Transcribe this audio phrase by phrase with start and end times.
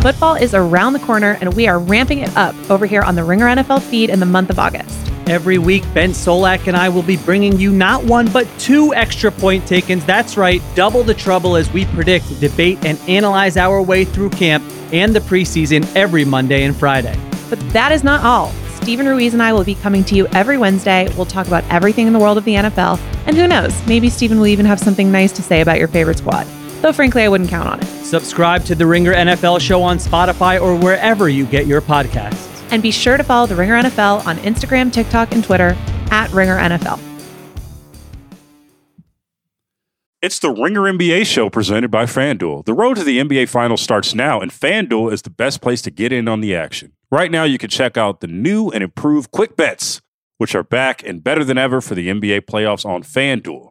[0.00, 3.24] Football is around the corner, and we are ramping it up over here on the
[3.24, 4.96] Ringer NFL feed in the month of August.
[5.28, 9.32] Every week, Ben Solak and I will be bringing you not one, but two extra
[9.32, 10.06] point takens.
[10.06, 14.64] That's right, double the trouble as we predict, debate, and analyze our way through camp
[14.92, 17.18] and the preseason every Monday and Friday.
[17.50, 18.52] But that is not all.
[18.80, 21.12] Stephen Ruiz and I will be coming to you every Wednesday.
[21.16, 23.00] We'll talk about everything in the world of the NFL.
[23.26, 26.18] And who knows, maybe Stephen will even have something nice to say about your favorite
[26.18, 26.46] squad.
[26.80, 27.86] Though, frankly, I wouldn't count on it.
[28.04, 32.46] Subscribe to the Ringer NFL show on Spotify or wherever you get your podcasts.
[32.70, 35.76] And be sure to follow the Ringer NFL on Instagram, TikTok, and Twitter
[36.10, 37.00] at Ringer NFL.
[40.20, 42.64] It's the Ringer NBA show presented by FanDuel.
[42.64, 45.92] The road to the NBA Finals starts now, and FanDuel is the best place to
[45.92, 46.92] get in on the action.
[47.10, 50.02] Right now, you can check out the new and improved Quick Bets,
[50.36, 53.70] which are back and better than ever for the NBA playoffs on FanDuel.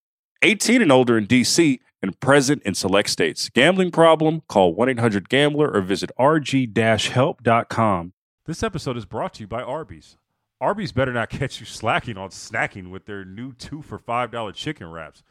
[0.43, 3.47] 18 and older in DC and present in select states.
[3.49, 4.41] Gambling problem?
[4.47, 8.13] Call 1-800-GAMBLER or visit rg-help.com.
[8.45, 10.17] This episode is brought to you by Arby's.
[10.59, 14.89] Arby's better not catch you slacking on snacking with their new 2 for $5 chicken
[14.89, 15.21] wraps.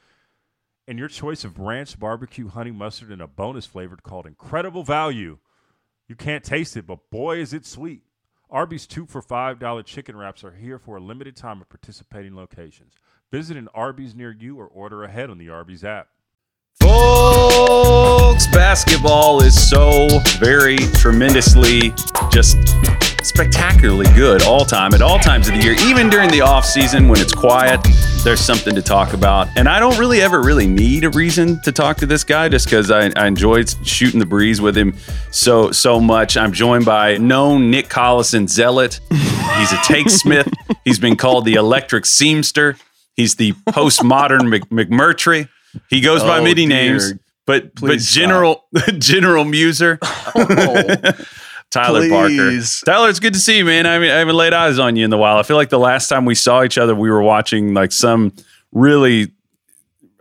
[0.86, 5.38] And your choice of ranch, barbecue, honey mustard, and a bonus flavored called Incredible Value.
[6.06, 8.02] You can't taste it, but boy is it sweet.
[8.48, 12.94] Arby's 2 for $5 chicken wraps are here for a limited time at participating locations.
[13.32, 16.08] Visit an Arby's near you or order ahead on the Arby's app.
[16.80, 20.08] Folks, basketball is so
[20.40, 21.92] very tremendously
[22.32, 22.56] just
[23.22, 27.06] spectacularly good all time at all times of the year even during the off season
[27.06, 27.78] when it's quiet
[28.24, 29.46] there's something to talk about.
[29.56, 32.66] And i don't really ever really need a reason to talk to this guy just
[32.66, 34.96] because I, I enjoyed shooting the breeze with him
[35.30, 36.36] so so much.
[36.36, 38.98] I'm joined by known nick collison zealot.
[39.08, 40.48] He's a take smith.
[40.84, 42.76] He's been called the electric seamster
[43.20, 45.48] He's the postmodern Mc, McMurtry.
[45.88, 46.68] He goes by Oh, many dear.
[46.68, 47.12] names,
[47.46, 48.64] but Please but general
[48.98, 49.98] general muser.
[50.34, 51.12] Oh,
[51.70, 52.80] Tyler Please.
[52.82, 52.90] Parker.
[52.98, 53.86] Tyler, it's good to see you, man.
[53.86, 55.36] I, mean, I haven't laid eyes on you in a while.
[55.36, 58.32] I feel like the last time we saw each other, we were watching like some
[58.72, 59.30] really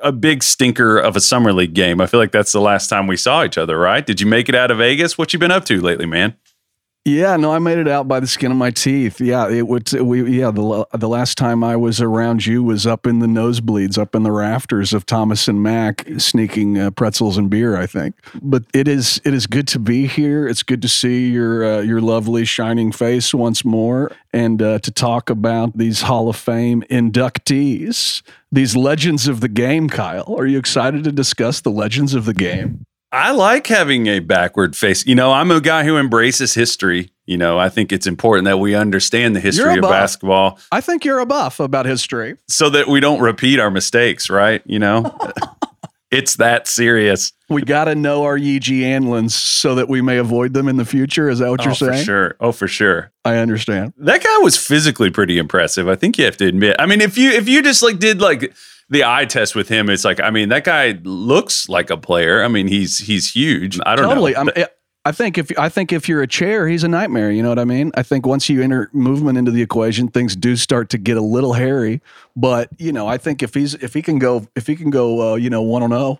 [0.01, 2.01] a big stinker of a summer league game.
[2.01, 4.05] I feel like that's the last time we saw each other, right?
[4.05, 5.17] Did you make it out of Vegas?
[5.17, 6.35] What you been up to lately, man?
[7.09, 9.19] Yeah, no, I made it out by the skin of my teeth.
[9.19, 9.91] Yeah, it would.
[9.93, 13.97] We yeah, the the last time I was around you was up in the nosebleeds,
[13.97, 17.75] up in the rafters of Thomas and Mack, sneaking uh, pretzels and beer.
[17.77, 18.15] I think.
[18.41, 20.47] But it is it is good to be here.
[20.47, 24.91] It's good to see your uh, your lovely shining face once more, and uh, to
[24.91, 28.21] talk about these Hall of Fame inductees,
[28.51, 29.89] these legends of the game.
[29.89, 32.85] Kyle, are you excited to discuss the legends of the game?
[33.11, 35.05] I like having a backward face.
[35.05, 37.11] You know, I'm a guy who embraces history.
[37.25, 39.91] You know, I think it's important that we understand the history of buff.
[39.91, 42.37] basketball I think you're a buff about history.
[42.47, 44.61] so that we don't repeat our mistakes, right?
[44.65, 45.17] You know,
[46.11, 47.33] it's that serious.
[47.49, 50.85] We got to know our Yi Jianlians so that we may avoid them in the
[50.85, 51.29] future.
[51.29, 52.05] Is that what oh, you're for saying?
[52.05, 52.35] sure.
[52.39, 53.11] Oh, for sure.
[53.25, 53.93] I understand.
[53.97, 55.87] That guy was physically pretty impressive.
[55.87, 56.75] I think you have to admit.
[56.77, 58.53] I mean, if you if you just like did like
[58.89, 62.43] the eye test with him, it's like I mean that guy looks like a player.
[62.43, 63.79] I mean he's he's huge.
[63.85, 64.33] I don't Totally.
[64.33, 64.39] know.
[64.55, 64.65] I'm,
[65.05, 67.31] I think if I think if you're a chair, he's a nightmare.
[67.31, 67.91] You know what I mean?
[67.95, 71.21] I think once you enter movement into the equation, things do start to get a
[71.21, 72.01] little hairy.
[72.35, 75.33] But you know, I think if he's if he can go if he can go,
[75.33, 76.19] uh, you know, one on zero,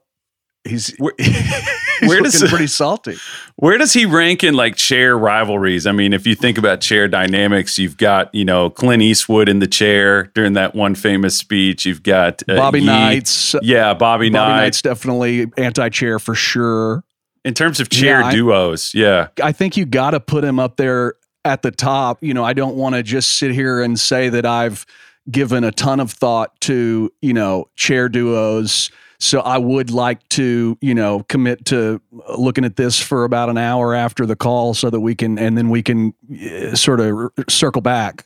[0.63, 0.96] he's
[2.08, 3.18] Where- does looking pretty salty.
[3.56, 5.86] Where does he rank in like chair rivalries?
[5.86, 9.60] I mean, if you think about chair dynamics, you've got you know Clint Eastwood in
[9.60, 11.86] the chair during that one famous speech.
[11.86, 14.58] You've got uh, Bobby Knights, Yeah, Bobby, Bobby Knight.
[14.58, 17.04] Knight's definitely anti-chair for sure.
[17.46, 19.28] In terms of chair Yeah, I- duos, yeah.
[19.42, 21.13] I think you got to put him up there
[21.45, 22.22] at the top.
[22.22, 24.86] You know, I don't want to just sit here and say that I've
[25.31, 28.90] given a ton of thought to, you know, chair duos.
[29.21, 32.01] So I would like to, you know, commit to
[32.38, 35.57] looking at this for about an hour after the call so that we can, and
[35.57, 38.25] then we can uh, sort of r- circle back.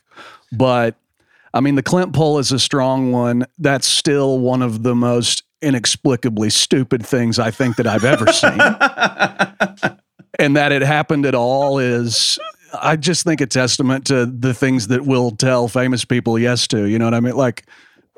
[0.52, 0.94] But
[1.52, 3.44] I mean, the Clint poll is a strong one.
[3.58, 8.50] That's still one of the most inexplicably stupid things I think that I've ever seen
[10.38, 12.38] and that it happened at all is
[12.80, 16.84] I just think a testament to the things that we'll tell famous people yes to.
[16.84, 17.34] You know what I mean?
[17.36, 17.64] Like,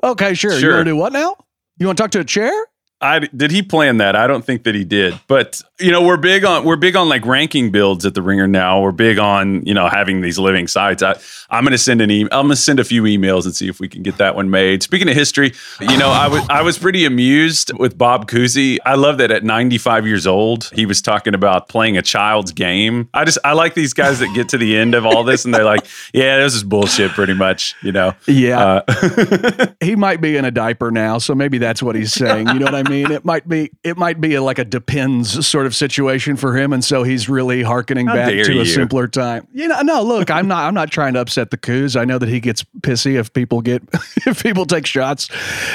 [0.03, 0.51] okay, sure.
[0.51, 0.59] sure.
[0.59, 0.75] You Sure.
[0.75, 1.35] want to do what now?
[1.79, 2.51] You want to talk to a chair?
[2.99, 4.15] I did he plan that?
[4.15, 5.19] I don't think that he did.
[5.27, 8.47] But you know, we're big on we're big on like ranking builds at the Ringer
[8.47, 8.81] now.
[8.81, 11.03] We're big on you know having these living sites.
[11.03, 11.15] I
[11.49, 12.29] I'm going to send an email.
[12.31, 14.81] I'm to send a few emails and see if we can get that one made.
[14.81, 18.79] Speaking of history, you know, I was I was pretty amused with Bob Cousy.
[18.83, 23.09] I love that at 95 years old, he was talking about playing a child's game.
[23.13, 25.53] I just I like these guys that get to the end of all this and
[25.53, 27.75] they're like, yeah, this is bullshit, pretty much.
[27.83, 28.15] You know.
[28.25, 28.81] Yeah.
[28.87, 32.47] Uh, he might be in a diaper now, so maybe that's what he's saying.
[32.47, 32.86] You know what I mean?
[32.91, 36.73] It might be it might be a, like a depends sort of situation for him,
[36.73, 38.61] and so he's really hearkening How back to you.
[38.61, 39.47] a simpler time.
[39.53, 41.95] You know, no, look, I'm not I'm not trying to upset the Cooz.
[41.95, 43.83] I know that he gets pissy if people get
[44.25, 45.29] if people take shots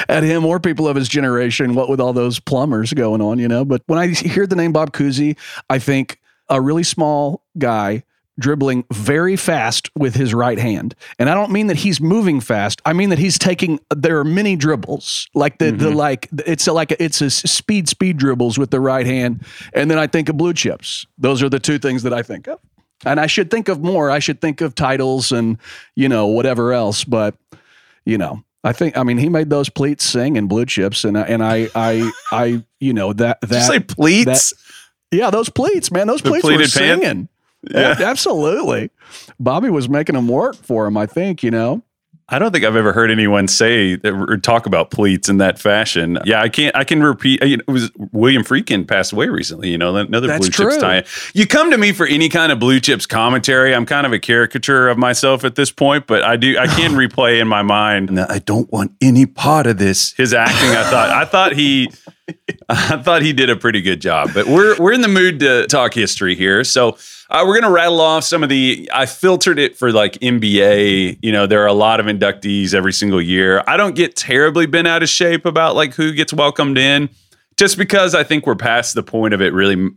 [0.09, 1.75] at him or people of his generation.
[1.75, 3.65] What with all those plumbers going on, you know.
[3.65, 5.37] But when I hear the name Bob Cousy,
[5.69, 6.19] I think
[6.49, 8.03] a really small guy
[8.39, 10.95] dribbling very fast with his right hand.
[11.19, 12.81] And I don't mean that he's moving fast.
[12.85, 15.27] I mean that he's taking there are many dribbles.
[15.33, 15.95] Like the the mm-hmm.
[15.95, 19.45] like it's a, like a, it's a speed speed dribbles with the right hand.
[19.73, 21.05] And then I think of blue chips.
[21.17, 22.59] Those are the two things that I think of.
[23.05, 24.09] And I should think of more.
[24.09, 25.57] I should think of titles and
[25.95, 27.35] you know whatever else, but
[28.05, 31.17] you know, I think I mean he made those pleats sing in blue chips and
[31.17, 34.53] I, and I I I you know that did you that say pleats?
[35.11, 37.29] yeah, those pleats, man, those The pleats were pants?
[37.69, 37.95] Yeah.
[37.99, 38.91] Absolutely.
[39.39, 40.97] Bobby was making them work for him.
[40.97, 41.83] I think you know.
[42.29, 46.17] I don't think I've ever heard anyone say or talk about pleats in that fashion.
[46.23, 46.75] Yeah, I can't.
[46.75, 47.43] I can repeat.
[47.43, 49.69] Uh, know, it was William Friedkin passed away recently.
[49.69, 50.81] You know, another That's blue chips true.
[50.81, 51.03] tie.
[51.33, 53.75] You come to me for any kind of blue chips commentary.
[53.75, 56.57] I'm kind of a caricature of myself at this point, but I do.
[56.57, 58.09] I can replay in my mind.
[58.11, 60.13] "No, I don't want any part of this.
[60.13, 60.69] His acting.
[60.69, 61.09] I thought.
[61.09, 61.91] I thought he.
[62.69, 64.31] I thought he did a pretty good job.
[64.33, 66.97] But we're we're in the mood to talk history here, so.
[67.29, 68.89] Uh, we're gonna rattle off some of the.
[68.93, 71.19] I filtered it for like NBA.
[71.21, 73.63] You know, there are a lot of inductees every single year.
[73.67, 77.09] I don't get terribly bent out of shape about like who gets welcomed in,
[77.57, 79.53] just because I think we're past the point of it.
[79.53, 79.89] Really,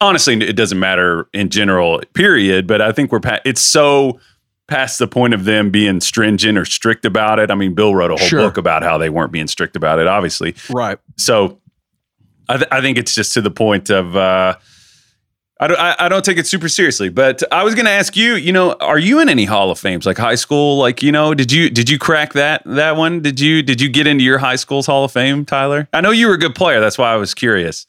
[0.00, 2.00] honestly, it doesn't matter in general.
[2.14, 2.66] Period.
[2.66, 3.42] But I think we're past.
[3.44, 4.20] It's so
[4.66, 7.50] past the point of them being stringent or strict about it.
[7.50, 8.40] I mean, Bill wrote a whole Sure.
[8.40, 10.06] book about how they weren't being strict about it.
[10.06, 10.98] Obviously, Right.
[11.16, 11.58] so
[12.50, 14.56] I, th- I think it's just to the point of uh,
[15.60, 17.08] I don't I, I don't take it super seriously.
[17.08, 19.78] But I was going to ask you, you know, are you in any Hall of
[19.78, 20.78] Fames like high school?
[20.78, 23.20] Like you know, did you did you crack that that one?
[23.20, 25.88] Did you did you get into your high school's Hall of Fame, Tyler?
[25.92, 26.80] I know you were a good player.
[26.80, 27.86] That's why I was curious.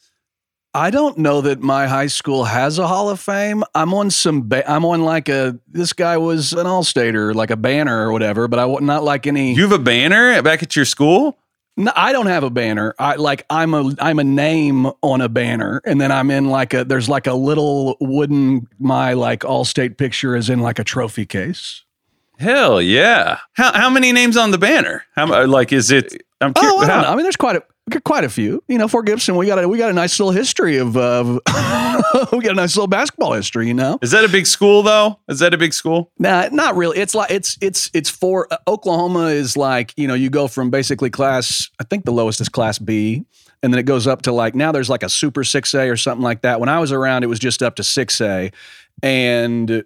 [0.72, 3.64] I don't know that my high school has a Hall of Fame.
[3.74, 4.48] I'm on some.
[4.48, 5.58] Ba- I'm on like a.
[5.68, 8.46] This guy was an All-Stater, like a banner or whatever.
[8.46, 9.52] But I not like any.
[9.54, 11.36] You have a banner back at your school.
[11.76, 12.94] No, I don't have a banner.
[12.98, 16.74] I like I'm a I'm a name on a banner, and then I'm in like
[16.74, 20.84] a there's like a little wooden my like all state picture is in like a
[20.84, 21.84] trophy case.
[22.38, 23.38] Hell yeah!
[23.52, 25.04] How how many names on the banner?
[25.14, 26.22] How like is it?
[26.40, 26.74] I'm curious.
[26.74, 27.08] Oh, I don't know.
[27.08, 27.62] I mean, there's quite a
[28.04, 28.62] quite a few.
[28.68, 31.24] You know, Fort Gibson, we got a we got a nice little history of uh,
[32.32, 33.66] we got a nice little basketball history.
[33.66, 35.18] You know, Is that a big school though?
[35.28, 36.12] Is that a big school?
[36.18, 36.98] nah, not really.
[36.98, 40.70] It's like it's it's it's for uh, Oklahoma is like you know you go from
[40.70, 41.68] basically class.
[41.80, 43.24] I think the lowest is class B.
[43.62, 46.22] And then it goes up to like now there's like a super 6A or something
[46.22, 46.60] like that.
[46.60, 48.54] When I was around, it was just up to 6A.
[49.02, 49.84] And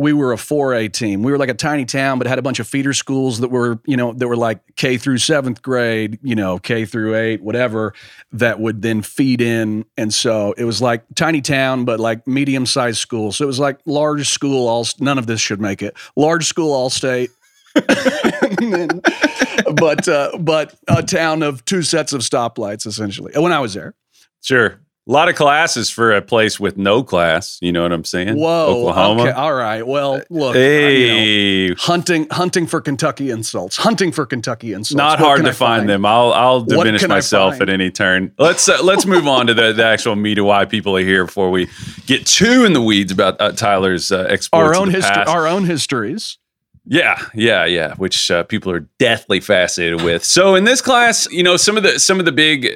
[0.00, 1.22] we were a 4A team.
[1.22, 3.78] We were like a tiny town, but had a bunch of feeder schools that were,
[3.84, 7.92] you know, that were like K through seventh grade, you know, K through eight, whatever,
[8.32, 9.84] that would then feed in.
[9.98, 13.30] And so it was like tiny town, but like medium sized school.
[13.30, 15.94] So it was like large school, all none of this should make it.
[16.16, 17.30] Large school, all state.
[17.74, 19.02] Then-
[19.74, 23.94] but uh, but a town of two sets of stoplights essentially when I was there.
[24.42, 24.80] Sure.
[25.10, 27.58] A lot of classes for a place with no class.
[27.60, 28.36] You know what I'm saying?
[28.36, 29.22] Whoa, Oklahoma.
[29.22, 29.84] Okay, all right.
[29.84, 33.76] Well, look, uh, you know, Hey, hunting hunting for Kentucky insults.
[33.76, 34.94] Hunting for Kentucky insults.
[34.96, 35.88] not What hard to find, find?
[35.88, 36.06] them.
[36.06, 38.32] I'll I'll diminish myself at any turn.
[38.38, 41.24] Let's uh, let's move on to the, the actual meat of why people are here
[41.24, 41.68] before we
[42.06, 44.76] get too in the weeds about uh, Tyler's uh, exploits.
[44.76, 45.24] Our own history.
[45.24, 46.38] Our own histories.
[46.86, 47.94] Yeah, yeah, yeah.
[47.96, 50.24] Which uh, people are deathly fascinated with.
[50.24, 52.68] So in this class, you know, some of the some of the big,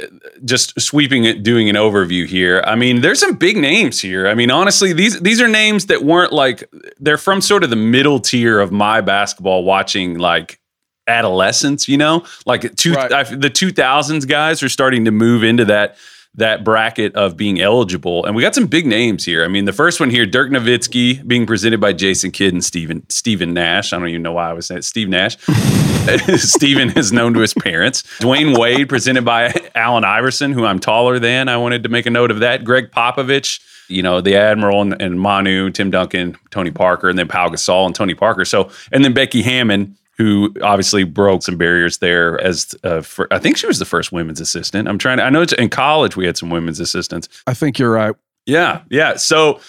[0.44, 2.62] just sweeping it, doing an overview here.
[2.66, 4.28] I mean, there's some big names here.
[4.28, 6.70] I mean, honestly, these these are names that weren't like
[7.00, 10.60] they're from sort of the middle tier of my basketball watching, like
[11.08, 11.88] adolescence.
[11.88, 13.12] You know, like two Right.
[13.12, 15.96] I, the two thousands guys are starting to move into that
[16.36, 18.24] that bracket of being eligible.
[18.24, 19.44] And we got some big names here.
[19.44, 23.08] I mean, the first one here, Dirk Nowitzki, being presented by Jason Kidd and Stephen
[23.08, 23.92] Stephen Nash.
[23.92, 25.36] I don't even know why I was saying Steve Nash.
[26.36, 28.02] Stephen is known to his parents.
[28.18, 31.48] Dwyane Wade, presented by Allen Iverson, who I'm taller than.
[31.48, 32.64] I wanted to make a note of that.
[32.64, 37.28] Gregg Popovich, you know, the Admiral and, and Manu, Tim Duncan, Tony Parker, and then
[37.28, 38.44] Pau Gasol and Tony Parker.
[38.44, 42.40] So, and then Becky Hammon, who obviously broke some barriers there.
[42.40, 44.88] As uh, for, I think she was the first women's assistant.
[44.88, 45.24] I'm trying to.
[45.24, 47.28] I know it's in college we had some women's assistants.
[47.46, 48.14] I think you're right.
[48.46, 49.16] Yeah, yeah.
[49.16, 49.60] So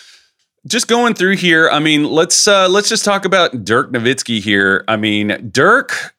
[0.67, 4.83] just going through here, I mean, let's uh let's just talk about Dirk Nowitzki here.
[4.87, 6.15] I mean, Dirk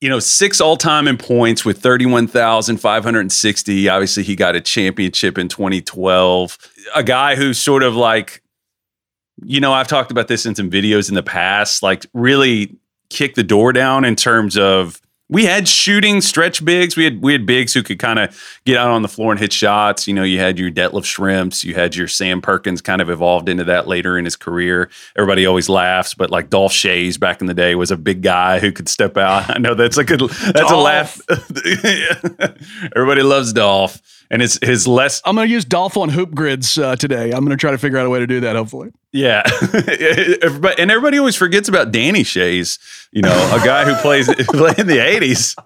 [0.00, 3.88] you know, six all time in points with 31,560.
[3.88, 6.58] Obviously, he got a championship in 2012.
[6.94, 8.42] A guy who's sort of like,
[9.44, 12.76] you know, I've talked about this in some videos in the past, like really
[13.08, 16.96] kick the door down in terms of we had shooting stretch bigs.
[16.96, 19.38] We had we had bigs who could kind of get out on the floor and
[19.38, 20.08] hit shots.
[20.08, 23.48] You know, you had your Detlef Schrempfs, you had your Sam Perkins kind of evolved
[23.48, 24.90] into that later in his career.
[25.16, 28.58] Everybody always laughs, but like Dolph Schayes back in the day was a big guy
[28.58, 29.48] who could step out.
[29.56, 30.72] I know that's a good that's Dolph.
[30.72, 31.20] a laugh.
[32.96, 35.20] Everybody loves Dolph and his his less.
[35.24, 37.32] I'm going to use Dolph on hoop grids uh, today.
[37.32, 38.56] I'm going to try to figure out a way to do that.
[38.56, 39.42] Hopefully, yeah.
[40.78, 42.78] and everybody always forgets about Danny Schayes.
[43.10, 45.56] You know, a guy who plays in the '80s.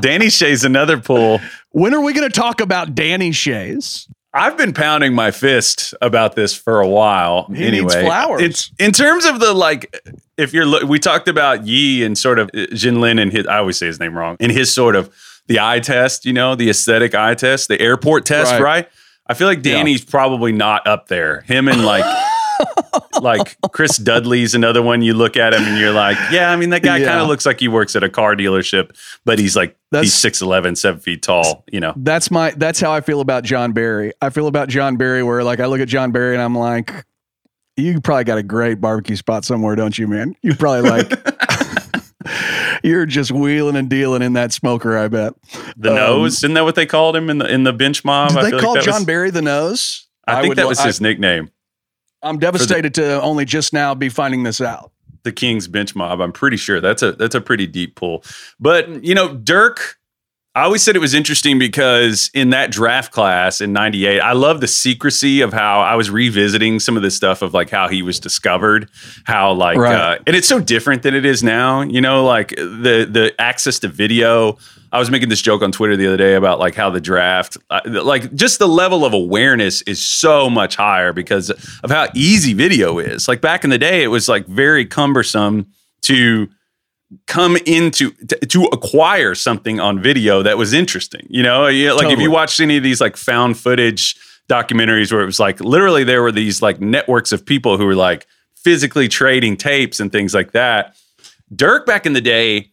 [0.00, 1.40] Danny Schayes another pool.
[1.70, 4.08] When are we going to talk about Danny Schayes?
[4.32, 7.46] I've been pounding my fist about this for a while.
[7.52, 8.42] He anyway, flowers.
[8.42, 9.94] It's in terms of the like.
[10.36, 13.46] If you're, we talked about Yi and sort of Jin Lin and his.
[13.46, 14.36] I always say his name wrong.
[14.40, 15.12] In his sort of
[15.50, 18.62] the eye test, you know, the aesthetic eye test, the airport test, right?
[18.62, 18.88] right?
[19.26, 20.08] I feel like Danny's yeah.
[20.08, 21.40] probably not up there.
[21.40, 22.04] Him and like
[23.20, 25.02] like Chris Dudley's another one.
[25.02, 27.06] You look at him and you're like, yeah, I mean, that guy yeah.
[27.06, 30.32] kind of looks like he works at a car dealership, but he's like, that's, he's
[30.32, 31.94] 6'11, seven feet tall, you know?
[31.96, 34.12] That's my, that's how I feel about Jon Barry.
[34.22, 37.04] I feel about Jon Barry where like I look at Jon Barry and I'm like,
[37.76, 40.36] you probably got a great barbecue spot somewhere, don't you, man?
[40.42, 41.08] You probably like,
[42.82, 45.34] You're just wheeling and dealing in that smoker, I bet.
[45.76, 48.32] The um, nose, isn't that what they called him in the in the bench mob?
[48.32, 50.08] Did they call like Jon was, Barry the nose?
[50.26, 51.50] I, I think would, that was I, his nickname.
[52.22, 54.92] I'm devastated the, to only just now be finding this out.
[55.22, 56.20] The King's bench mob.
[56.20, 58.24] I'm pretty sure that's a that's a pretty deep pull.
[58.58, 59.98] But you know, Dirk
[60.56, 64.60] I always said it was interesting because in that draft class in 98, I love
[64.60, 68.02] the secrecy of how I was revisiting some of the stuff of like how he
[68.02, 68.90] was discovered,
[69.24, 69.94] how like, right.
[69.94, 73.78] uh, and it's so different than it is now, you know, like the, the access
[73.78, 74.58] to video.
[74.90, 77.56] I was making this joke on Twitter the other day about like how the draft,
[77.70, 82.54] uh, like just the level of awareness is so much higher because of how easy
[82.54, 83.28] video is.
[83.28, 85.68] Like back in the day, it was like very cumbersome
[86.02, 86.48] to
[87.26, 91.26] come into to, to, acquire something on video that was interesting.
[91.28, 92.12] You know, like totally.
[92.12, 94.16] if you watched any of these like found footage
[94.48, 97.94] documentaries where it was like literally there were these like networks of people who were
[97.94, 98.26] like
[98.56, 100.96] physically trading tapes and things like that.
[101.54, 102.70] Dirk back in the day,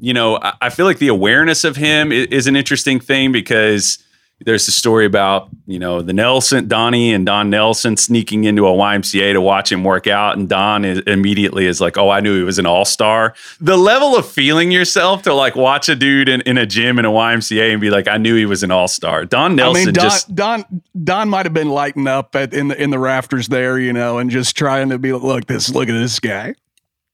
[0.00, 3.32] you know, I, I feel like the awareness of him is, is an interesting thing
[3.32, 3.98] because
[4.44, 8.72] there's a story about you know the Nelson Donnie and Don Nelson sneaking into a
[8.72, 12.36] YMCA to watch him work out, and Don is, immediately is like, "Oh, I knew
[12.36, 16.28] he was an all star." The level of feeling yourself to like watch a dude
[16.28, 18.70] in, in a gym in a YMCA and be like, "I knew he was an
[18.70, 22.34] all star." Don Nelson I mean, Don, just Don Don might have been lighting up
[22.34, 25.46] at, in the in the rafters there, you know, and just trying to be look
[25.46, 26.54] this look at this guy.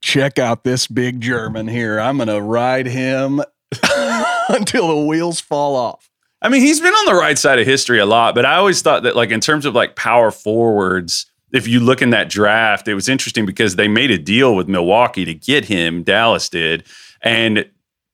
[0.02, 1.98] Check out this big German here.
[1.98, 3.42] I'm gonna ride him
[4.48, 6.08] until the wheels fall off.
[6.46, 8.80] I mean, he's been on the right side of history a lot, but I always
[8.80, 12.86] thought that, like, in terms of like power forwards, if you look in that draft,
[12.86, 16.04] it was interesting because they made a deal with Milwaukee to get him.
[16.04, 16.84] Dallas did,
[17.20, 17.68] and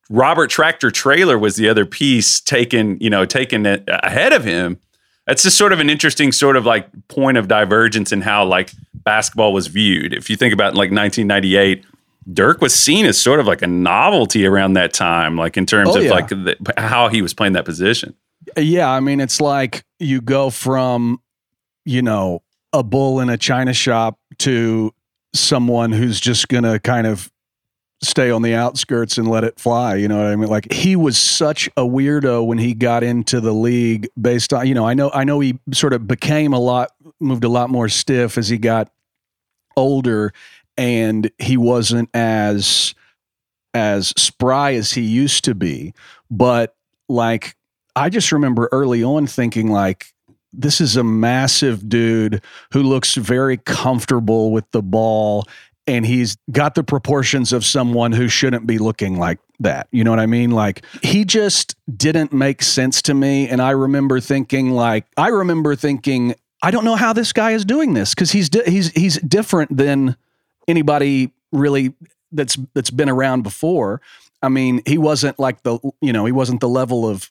[0.08, 4.78] Robert Tractor Traylor was the other piece taken, you know, taken ahead of him.
[5.26, 8.72] That's just sort of an interesting sort of like point of divergence in how like
[8.94, 10.14] basketball was viewed.
[10.14, 11.84] If you think about like 1998,
[12.31, 15.91] Dirk was seen as sort of like a novelty around that time, like in terms
[15.91, 16.11] oh, of yeah.
[16.11, 18.14] like the, how he was playing that position.
[18.57, 21.21] Yeah, I mean, it's like you go from,
[21.85, 24.95] you know, a bull in a china shop to
[25.35, 27.31] someone who's just going to kind of
[28.02, 29.95] stay on the outskirts and let it fly.
[29.95, 30.49] You know what I mean?
[30.49, 34.75] Like he was such a weirdo when he got into the league based on, you
[34.75, 37.88] know, I know, I know he sort of became a lot, moved a lot more
[37.88, 38.91] stiff as he got
[39.76, 40.33] older
[40.76, 42.95] and he wasn't as
[43.75, 45.95] as spry as he used to be
[46.31, 46.75] but
[47.09, 47.57] like
[47.97, 50.12] i just remember early on thinking like
[50.52, 55.47] this is a massive dude who looks very comfortable with the ball
[55.87, 59.88] and he's got the proportions of someone who shouldn't be looking like that.
[59.91, 60.50] You know what I mean?
[60.50, 65.75] Like he just didn't make sense to me and I remember thinking like I remember
[65.75, 69.19] thinking I don't know how this guy is doing this cuz he's di- he's he's
[69.21, 70.17] different than
[70.73, 71.95] anybody really
[72.33, 74.00] that's that's been around before.
[74.43, 77.31] I mean, he wasn't like the you know he wasn't the level of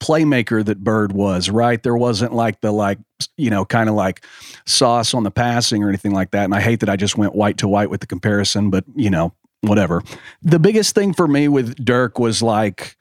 [0.00, 1.82] playmaker that Bird was, right?
[1.82, 2.98] There wasn't like the like
[3.36, 4.24] you know kind of like
[4.66, 6.44] sauce on the passing or anything like that.
[6.44, 9.10] And I hate that I just went white to white with the comparison, but you
[9.10, 10.02] know whatever.
[10.42, 12.96] The biggest thing for me with Dirk was like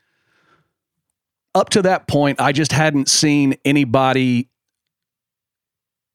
[1.54, 4.50] up to that point, I just hadn't seen anybody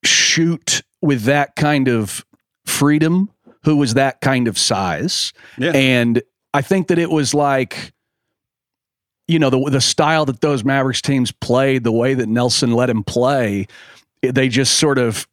[0.05, 2.25] shoot with that kind of
[2.67, 3.31] freedom
[3.65, 5.33] who was that kind of size.
[5.57, 5.73] Yeah.
[5.75, 6.23] And
[6.55, 7.93] I think that it was like,
[9.27, 12.89] you know, the the style that those Mavericks teams played, the way that Nelson let
[12.89, 13.67] him play,
[14.23, 15.29] they just sort of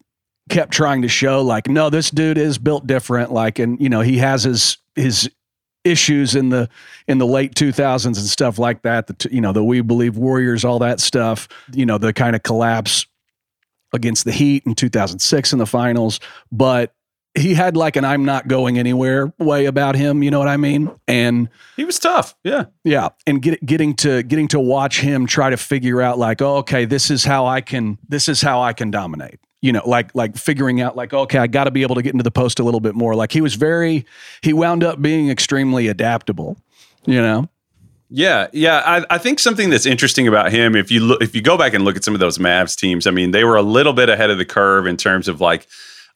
[0.48, 3.32] kept trying to show like, no, this dude is built different.
[3.32, 5.30] Like, and you know, he has his his
[5.86, 6.68] issues in the
[7.06, 10.64] in the late 2000s and stuff like that the you know the we believe warriors
[10.64, 13.06] all that stuff you know the kind of collapse
[13.92, 16.18] against the heat in 2006 in the finals
[16.50, 16.95] but
[17.36, 20.56] he had like an i'm not going anywhere way about him you know what i
[20.56, 22.34] mean and He was tough.
[22.42, 22.64] Yeah.
[22.84, 26.56] yeah and get, getting to getting to watch him try to figure out like oh,
[26.56, 30.14] okay this is how i can this is how i can dominate you know like
[30.14, 32.58] like figuring out like okay i got to be able to get into the post
[32.58, 34.04] a little bit more like he was very
[34.42, 36.56] he wound up being extremely adaptable
[37.04, 37.48] you know
[38.08, 38.82] Yeah, yeah.
[38.86, 41.74] I, I think something that's interesting about him, if you look, if you go back
[41.74, 44.08] and look at some of those Mavs teams, I mean, they were a little bit
[44.08, 45.66] ahead of the curve in terms of like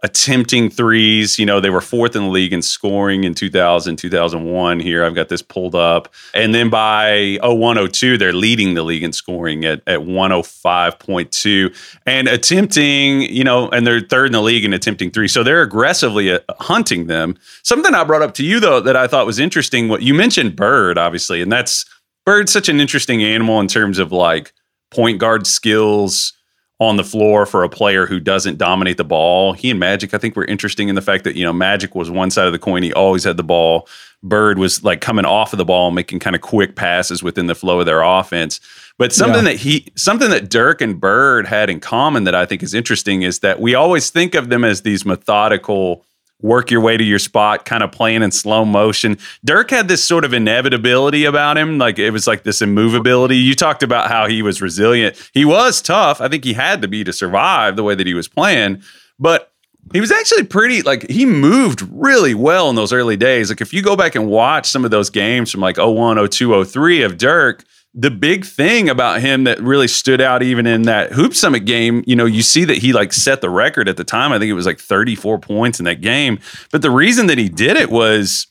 [0.02, 1.38] attempting threes.
[1.38, 4.80] You know, they were fourth in the league in scoring in 2000, 2001.
[4.80, 6.12] Here, I've got this pulled up.
[6.34, 13.22] And then by 0102, they're leading the league in scoring at, at 105.2 and attempting,
[13.22, 15.28] you know, and they're third in the league in attempting three.
[15.28, 17.36] So they're aggressively uh, hunting them.
[17.62, 19.88] Something I brought up to you, though, that I thought was interesting.
[19.88, 21.84] What you mentioned Bird, obviously, and that's
[22.24, 24.52] Bird's such an interesting animal in terms of like
[24.90, 26.32] point guard skills
[26.80, 29.52] on the floor for a player who doesn't dominate the ball.
[29.52, 32.10] He and Magic, I think, were interesting in the fact that, you know, Magic was
[32.10, 32.82] one side of the coin.
[32.82, 33.86] He always had the ball.
[34.22, 37.54] Bird was like coming off of the ball, making kind of quick passes within the
[37.54, 38.60] flow of their offense.
[38.96, 39.52] But something Yeah.
[39.52, 43.22] that he, something that Dirk and Bird had in common that I think is interesting
[43.22, 46.04] is that we always think of them as these methodical,
[46.42, 49.18] work your way to your spot, kind of playing in slow motion.
[49.44, 51.78] Dirk had this sort of inevitability about him.
[51.78, 53.36] Like it was like this immovability.
[53.36, 55.30] You talked about how he was resilient.
[55.32, 56.20] He was tough.
[56.20, 58.82] I think he had to be to survive the way that he was playing.
[59.18, 59.52] But
[59.92, 63.50] he was actually pretty like he moved really well in those early days.
[63.50, 66.64] Like if you go back and watch some of those games from like 01, 02,
[66.64, 71.12] 03 of Dirk, the big thing about him that really stood out even in that
[71.12, 74.04] Hoop Summit game, you know, you see that he like set the record at the
[74.04, 74.32] time.
[74.32, 76.38] I think it was like 34 points in that game.
[76.70, 78.46] But the reason that he did it was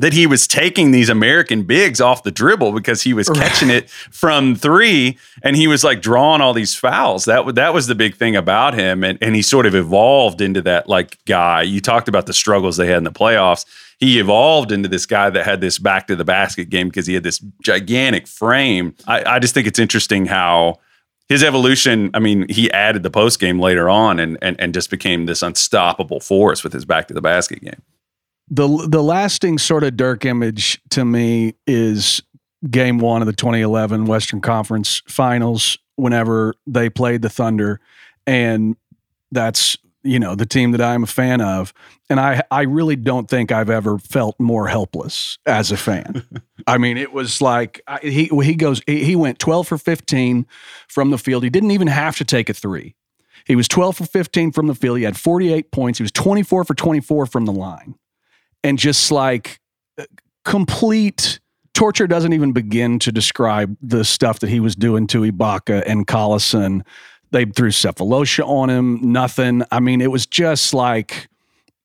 [0.00, 3.90] that he was taking these American bigs off the dribble because he was catching it
[3.90, 7.24] from three and he was like drawing all these fouls.
[7.24, 9.02] That that was the big thing about him.
[9.02, 11.62] And, and he sort of evolved into that like guy.
[11.62, 13.64] You talked about the struggles they had in the playoffs.
[13.98, 17.14] He evolved into this guy that had this back to the basket game because he
[17.14, 18.94] had this gigantic frame.
[19.06, 20.78] I, I just think it's interesting how
[21.28, 24.90] his evolution, I mean, he added the post game later on and, and and just
[24.90, 27.82] became this unstoppable force with his back to the basket game.
[28.50, 32.22] the the lasting sort of Dirk image to me is
[32.70, 37.80] game one of the 2011 Western Conference Finals whenever they played the Thunder,
[38.26, 38.76] and
[39.32, 39.76] that's
[40.08, 41.72] you know the team that I'm a fan of,
[42.10, 46.24] and I I really don't think I've ever felt more helpless as a fan.
[46.66, 50.46] I mean, it was like I, he he goes he, he went 12 for 15
[50.88, 51.44] from the field.
[51.44, 52.94] He didn't even have to take a three.
[53.44, 54.98] He was 12 for 15 from the field.
[54.98, 55.98] He had 48 points.
[55.98, 57.94] He was 24 for 24 from the line
[58.64, 59.60] and just like
[59.98, 60.04] uh,
[60.44, 61.40] complete
[61.74, 66.06] torture doesn't even begin to describe the stuff that he was doing to Ibaka and
[66.06, 66.82] Collison.
[67.30, 69.62] They threw Sefolosha on him, nothing.
[69.70, 71.28] I mean, it was just like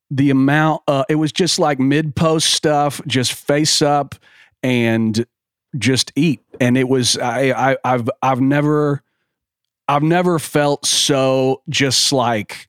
[0.10, 4.16] the amount, uh, it was just like mid post stuff, just face up
[4.62, 5.26] and
[5.78, 6.42] just eat.
[6.62, 9.02] And it was, I, I, I've, I've never,
[9.88, 12.68] I've never felt so just like,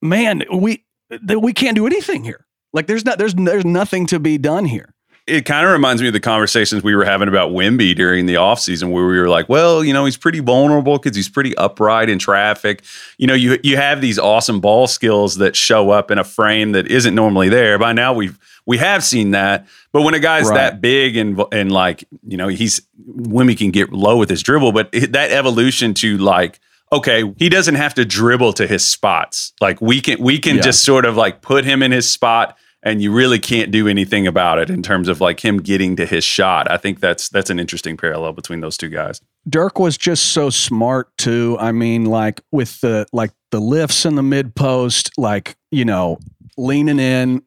[0.00, 0.84] man, we,
[1.26, 2.44] we can't do anything here.
[2.74, 4.93] Like there's not there's there's nothing to be done here.
[5.26, 8.34] It kind of reminds me of the conversations we were having about Wemby during the
[8.34, 12.10] offseason where we were like, well, you know, he's pretty vulnerable because he's pretty upright
[12.10, 12.82] in traffic.
[13.16, 16.72] You know, you you have these awesome ball skills that show up in a frame
[16.72, 17.78] that isn't normally there.
[17.78, 19.66] By now we've we have seen that.
[19.92, 20.56] But when a guy's Right.
[20.56, 24.72] that big and and like, you know, he's Wemby can get low with his dribble,
[24.72, 26.60] but that evolution to like
[26.92, 29.54] okay, he doesn't have to dribble to his spots.
[29.60, 30.62] Like we can we can Yeah.
[30.62, 34.26] just sort of like put him in his spot and you really can't do anything
[34.26, 36.70] about it in terms of like him getting to his shot.
[36.70, 39.20] I think that's that's an interesting parallel between those two guys.
[39.48, 41.56] Dirk was just so smart too.
[41.58, 46.18] I mean, like with the like the lifts in the mid post, like you know,
[46.58, 47.42] leaning in,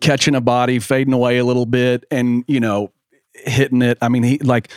[0.00, 2.92] catching a body, fading away a little bit, and you know,
[3.32, 3.96] hitting it.
[4.02, 4.70] I mean, he like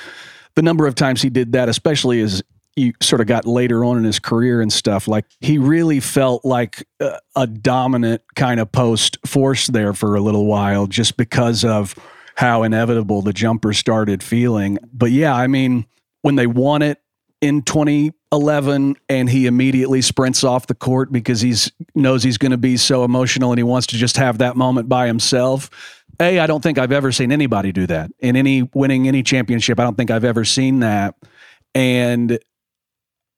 [0.55, 2.41] the number of times he did that, especially as
[2.75, 6.43] he sort of got later on in his career and stuff, like he really felt
[6.43, 11.63] like a, a dominant kind of post force there for a little while, just because
[11.63, 11.95] of
[12.35, 14.77] how inevitable the jumper started feeling.
[14.93, 15.85] But yeah, I mean,
[16.21, 16.99] when they won it
[17.41, 22.57] in 2011 and he immediately sprints off the court because he's knows he's going to
[22.57, 25.69] be so emotional and he wants to just have that moment by himself.
[26.19, 29.79] A, I don't think I've ever seen anybody do that in any winning any championship.
[29.79, 31.15] I don't think I've ever seen that.
[31.73, 32.39] And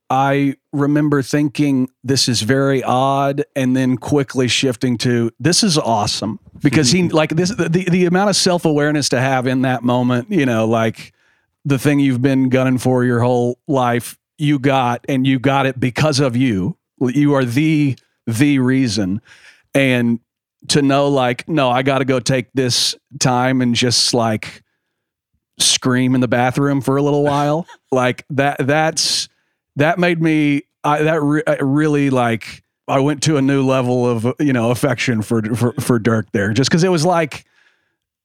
[0.10, 6.40] I remember thinking this is very odd and then quickly shifting to this is awesome
[6.62, 10.46] because he like this the, the amount of self-awareness to have in that moment, you
[10.46, 11.14] know, like
[11.66, 15.80] the thing you've been gunning for your whole life, you got and you got it
[15.80, 16.78] because of you.
[17.00, 19.22] You are the the reason
[19.74, 20.20] and
[20.70, 24.64] to know like no, I got to go take this time and just like
[25.60, 27.68] scream in the bathroom for a little while.
[27.92, 29.28] like that that's
[29.78, 34.34] that made me I, that re- really like I went to a new level of
[34.40, 37.46] you know affection for for, for Dirk there just because it was like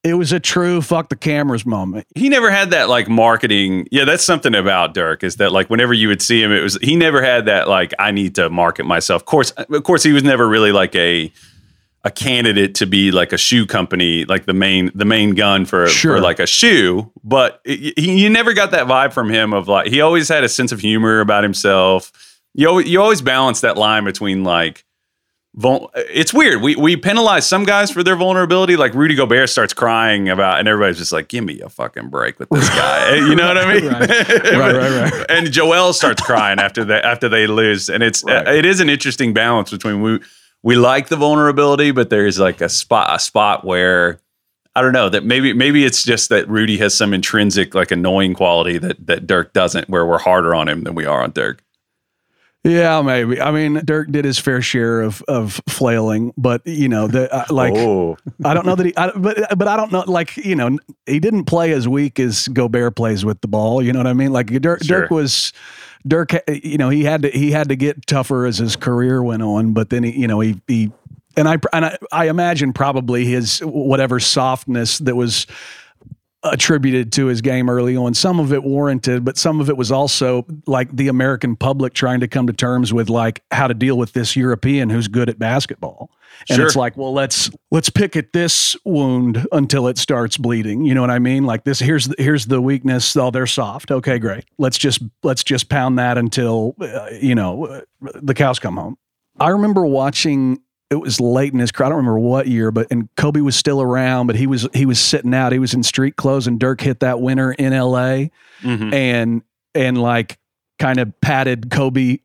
[0.05, 2.07] it was a true fuck the cameras moment.
[2.17, 3.87] He never had that like marketing.
[3.93, 6.77] Yeah, that's something about Dirk is that like whenever you would see him, it was
[6.83, 9.23] he never had that like I need to market myself.
[9.23, 11.33] Of course, of course, he was never really like a
[12.05, 15.87] a candidate to be like a shoe company, like the main the main gun for
[15.87, 16.17] Sure.
[16.17, 17.11] for like a shoe.
[17.23, 20.49] But he, you never got that vibe from him of like he always had a
[20.49, 22.11] sense of humor about himself.
[22.55, 24.85] You always, you always balance that line between like.
[25.55, 26.63] Vul- it's weird.
[26.63, 28.75] We we penalize some guys for their vulnerability.
[28.79, 32.39] Like Rudy Gobert starts crying about, and everybody's just like, "Give me a fucking break
[32.39, 33.85] with this guy." you know what I mean?
[33.93, 34.09] Right.
[34.09, 35.27] Right, right, right.
[35.31, 38.49] and Joel starts crying after they after they lose, and it's Right.
[38.49, 40.21] it is an interesting balance between we
[40.63, 44.21] we like the vulnerability, but there's like a spot a spot where
[44.75, 48.35] I don't know that maybe maybe it's just that Rudy has some intrinsic like annoying
[48.35, 51.63] quality that that Dirk doesn't, where we're harder on him than we are on Dirk.
[52.65, 53.41] Yeah, maybe.
[53.41, 57.45] I mean, Dirk did his fair share of of flailing, but you know, the uh,
[57.51, 60.55] like oh, I don't know that he, I, but but I don't know, like you
[60.55, 63.83] know, he didn't play as weak as Gobert plays with the ball.
[63.83, 64.33] You know what I mean?
[64.33, 65.01] Like Dirk, Sure.
[65.01, 65.53] Dirk was.
[66.07, 69.43] Dirk, you know, he had to he had to get tougher as his career went
[69.43, 70.91] on, but then he, you know, he he
[71.37, 75.47] and I and I, I imagine probably his whatever softness that was
[76.45, 78.15] attributed to his game early on.
[78.15, 82.21] Some of it warranted, but some of it was also like the American public trying
[82.21, 85.39] to come to terms with like how to deal with this European who's good at
[85.39, 86.11] basketball.
[86.49, 86.67] And Sure.
[86.67, 90.85] it's like, well, let's let's pick at this wound until it starts bleeding.
[90.85, 91.45] You know what I mean?
[91.45, 93.17] Like this here's the, here's the weakness.
[93.17, 93.91] Oh, they're soft.
[93.91, 94.45] Okay, great.
[94.59, 98.97] Let's just let's just pound that until uh, you know uh, the cows come home.
[99.39, 100.59] I remember watching.
[100.93, 101.87] It was late in his career.
[101.87, 104.87] I don't remember what year, but and Kobe was still around, but he was he
[104.87, 105.53] was sitting out.
[105.53, 108.31] He was in street clothes, and Dirk hit that winner in L.A.
[108.63, 108.93] Mhm.
[108.93, 109.43] and
[109.75, 110.39] and like
[110.79, 112.19] kind of patted Kobe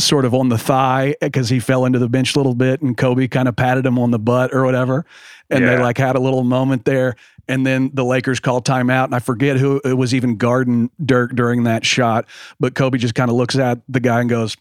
[0.00, 2.96] sort of on the thigh because he fell into the bench a little bit, and
[2.96, 5.04] Kobe kind of patted him on the butt or whatever,
[5.50, 7.14] and they like had a little moment there.
[7.46, 11.34] And then the Lakers called timeout, and I forget who it was even guarding Dirk
[11.34, 12.24] during that shot,
[12.58, 14.56] but Kobe just kind of looks at the guy and goes,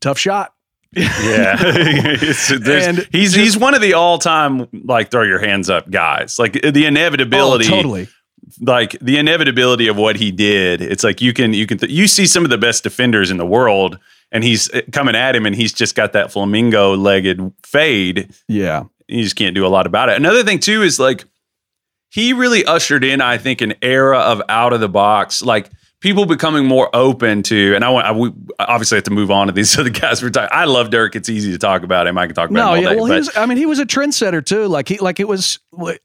[0.00, 0.52] "Tough shot."
[0.96, 1.56] Yeah,
[2.66, 6.38] And he's he's one of the all time like throw your hands up guys.
[6.38, 8.08] Like the inevitability, Oh, totally.
[8.60, 10.80] like the inevitability of what he did.
[10.80, 13.36] It's like you can you can th- you see some of the best defenders in
[13.36, 13.98] the world,
[14.32, 18.34] and he's uh, coming at him, and he's just got that flamingo legged fade.
[18.48, 18.84] Yeah.
[19.08, 20.16] You just can't do a lot about it.
[20.16, 21.24] Another thing too is like
[22.10, 26.26] he really ushered in, I think, an era of out of the box, like people
[26.26, 27.74] becoming more open to.
[27.74, 30.22] And I want, I, we obviously have to move on to these other guys.
[30.22, 30.50] We're talking.
[30.52, 31.16] I love Dirk.
[31.16, 32.18] It's easy to talk about him.
[32.18, 32.88] I can talk about No, him all yeah.
[32.90, 32.96] day.
[32.96, 33.36] Well, he was.
[33.36, 34.66] I mean, he was a trendsetter too.
[34.68, 35.58] Like he, like it was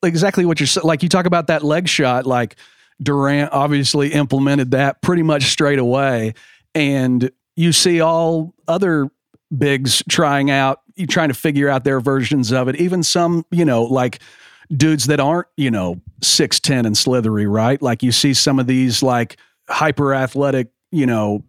[0.04, 1.04] exactly what you're like.
[1.04, 2.25] You talk about that leg shot.
[2.25, 2.56] Like
[3.01, 6.34] Durant obviously implemented that pretty much straight away,
[6.73, 9.10] and you see all other
[9.56, 12.77] bigs trying out, you trying to figure out their versions of it.
[12.77, 14.19] Even some, you know, like
[14.71, 17.82] dudes that aren't, you know, six ten and slithery, right?
[17.82, 19.36] Like you see some of these like
[19.71, 21.43] hyper athletic, you know,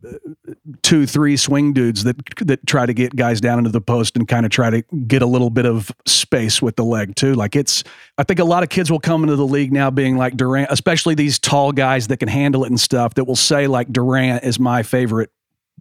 [0.83, 4.29] two, three swing dudes that that try to get guys down into the post and
[4.29, 7.35] kind of try to get a little bit of space with the leg too.
[7.35, 7.83] Like it's,
[8.19, 10.71] I think a lot of kids will come into the league now being like Durant,
[10.71, 13.15] especially these tall guys that can handle it and stuff.
[13.15, 15.31] That will say like Durant is my favorite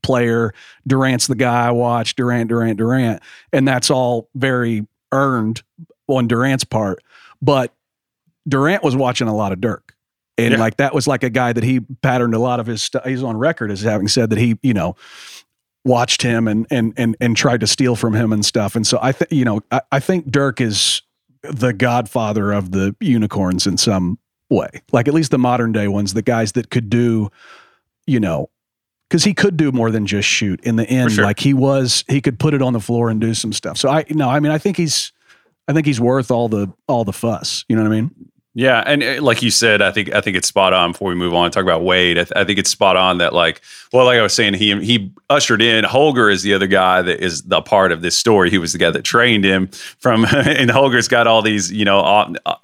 [0.02, 0.54] player.
[0.88, 2.16] Durant's the guy I watch.
[2.16, 3.22] Durant, Durant, Durant,
[3.54, 5.62] and that's all very earned
[6.08, 7.04] on Durant's part.
[7.42, 7.74] But
[8.48, 9.96] Durant was watching a lot of Dirk.
[10.38, 10.60] And Yeah.
[10.60, 13.06] like that was like a guy that he patterned a lot of his stuff.
[13.06, 14.96] He's on record as having said that he, you know,
[15.84, 18.76] watched him and and and and tried to steal from him and stuff.
[18.76, 21.02] And so I think you know I, I think Dirk is
[21.44, 24.70] the godfather of the unicorns in some way.
[24.92, 27.32] Like at least the modern day ones, the guys that could do,
[28.06, 28.50] you know,
[29.10, 31.14] because he could do more than just shoot in the end.
[31.14, 31.24] sure.
[31.24, 33.78] Like he was, he could put it on the floor and do some stuff.
[33.78, 35.12] So I no, I mean, I think he's,
[35.68, 37.66] I think he's worth all the all the fuss.
[37.68, 38.12] You know what I mean?
[38.54, 40.92] Yeah, and uh, like you said, I think I think it's spot on.
[40.92, 42.18] Before we move on, talk about Wade.
[42.18, 43.62] I, th- I think it's spot on that like,
[43.94, 47.24] well, like I was saying, he he ushered in Holger is the other guy that
[47.24, 48.50] is the part of this story.
[48.50, 49.68] He was the guy that trained him
[50.00, 52.02] from, and Holger's got all these you know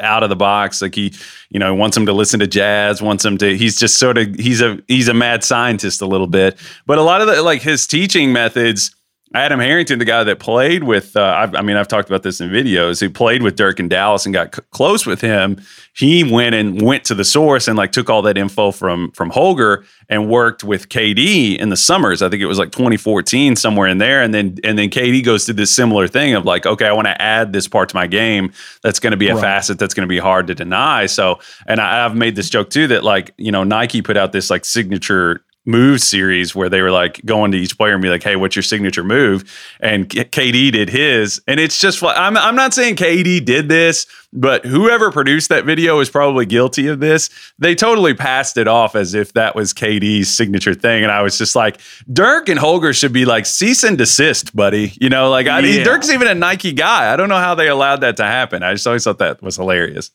[0.02, 0.82] out of the box.
[0.82, 1.13] Like he
[1.52, 3.56] you know wants him to listen to jazz, wants him to.
[3.56, 7.02] He's just sort of he's a he's a mad scientist a little bit, but a
[7.02, 8.93] lot of the like his teaching methods.
[9.33, 12.39] Adam Harrington, the guy that played with, uh, I've, I mean, I've talked about this
[12.39, 12.99] in videos.
[13.01, 15.61] Who played with Dirk in Dallas and got c- close with him.
[15.93, 19.29] He went and went to the source and like took all that info from from
[19.31, 22.21] Holger and worked with KD in the summers.
[22.21, 24.21] I think it was like 2014, somewhere in there.
[24.21, 27.07] And then and then KD goes through this similar thing of like, okay, I want
[27.07, 28.53] to add this part to my game.
[28.83, 29.41] That's going to be a Right.
[29.41, 31.05] facet that's going to be hard to deny.
[31.07, 34.31] So, and I, I've made this joke too that like you know Nike put out
[34.31, 38.10] this like signature move series where they were like going to each player and be
[38.10, 39.43] like, "Hey, what's your signature move?"
[39.80, 44.08] And KD did his, and it's just like I'm I'm not saying KD did this,
[44.34, 47.30] but whoever produced that video is probably guilty of this.
[47.60, 51.38] They totally passed it off as if that was KD's signature thing, and I was
[51.38, 51.80] just like,
[52.12, 54.93] Dirk and Holger should be like cease and desist, buddy.
[54.99, 55.84] You know, like I, Yeah.
[55.84, 57.12] Dirk's even a Nike guy.
[57.12, 58.63] I don't know how they allowed that to happen.
[58.63, 60.12] I just always thought that was hilarious.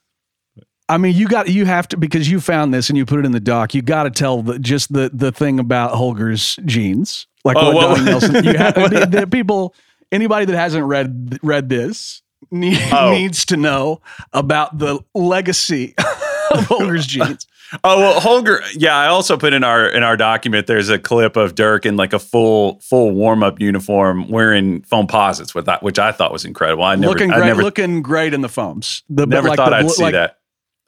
[0.92, 3.24] I mean, you got you have to because you found this and you put it
[3.24, 3.74] in the doc.
[3.74, 7.96] You got to tell the, just the the thing about Holger's genes, like Oh, what
[7.96, 8.44] Donnie Nelson.
[8.44, 9.74] You have, the, the people,
[10.10, 13.10] anybody that hasn't read read this need, Oh.
[13.12, 14.02] needs to know
[14.32, 15.94] about the legacy
[16.50, 17.46] of Holger's genes.
[17.84, 18.60] Oh well, Holger.
[18.74, 20.66] Yeah, I also put in our in our document.
[20.66, 25.54] There's a clip of Dirk in like a full full warm up uniform, wearing Foamposites
[25.54, 26.84] with that, which I thought was incredible.
[26.84, 29.02] I never, looking I great, never, looking great in the foams.
[29.08, 30.36] The never like thought the I'd blu- see that.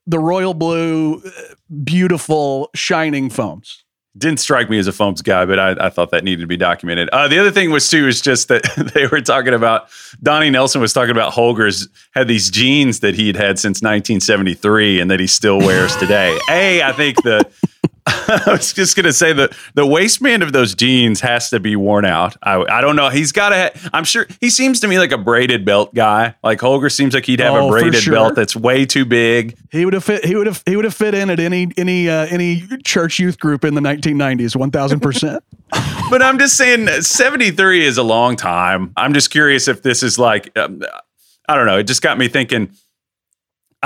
[0.07, 1.23] The royal blue,
[1.83, 3.85] beautiful, shining foams.
[4.17, 6.57] Didn't strike me as a foams guy, but I, I thought that needed to be
[6.57, 7.09] documented.
[7.09, 8.62] Uh, the other thing was too is just that
[8.95, 9.88] they were talking about
[10.23, 15.11] Donnie Nelson was talking about Holger's had these jeans that he'd had since 1973 and
[15.11, 16.38] that he still wears today.
[16.49, 17.45] a, I think the
[18.07, 22.05] I was just gonna say that the waistband of those jeans has to be worn
[22.05, 22.37] out.
[22.43, 23.09] I, I don't know.
[23.09, 23.90] He's got to.
[23.95, 26.35] I'm sure he seems to me like a braided belt guy.
[26.43, 28.12] Like Holger seems like he'd have Oh, a braided sure.
[28.12, 29.57] belt that's way too big.
[29.73, 30.23] He would have fit.
[30.25, 30.62] He would have.
[30.67, 33.81] He would have fit in at any any uh, any church youth group in the
[33.81, 34.55] 1990s.
[34.55, 35.43] One thousand percent.
[36.11, 38.93] But I'm just saying, 73 is a long time.
[38.95, 40.83] I'm just curious if this is like, um,
[41.49, 41.79] I don't know.
[41.79, 42.71] It just got me thinking.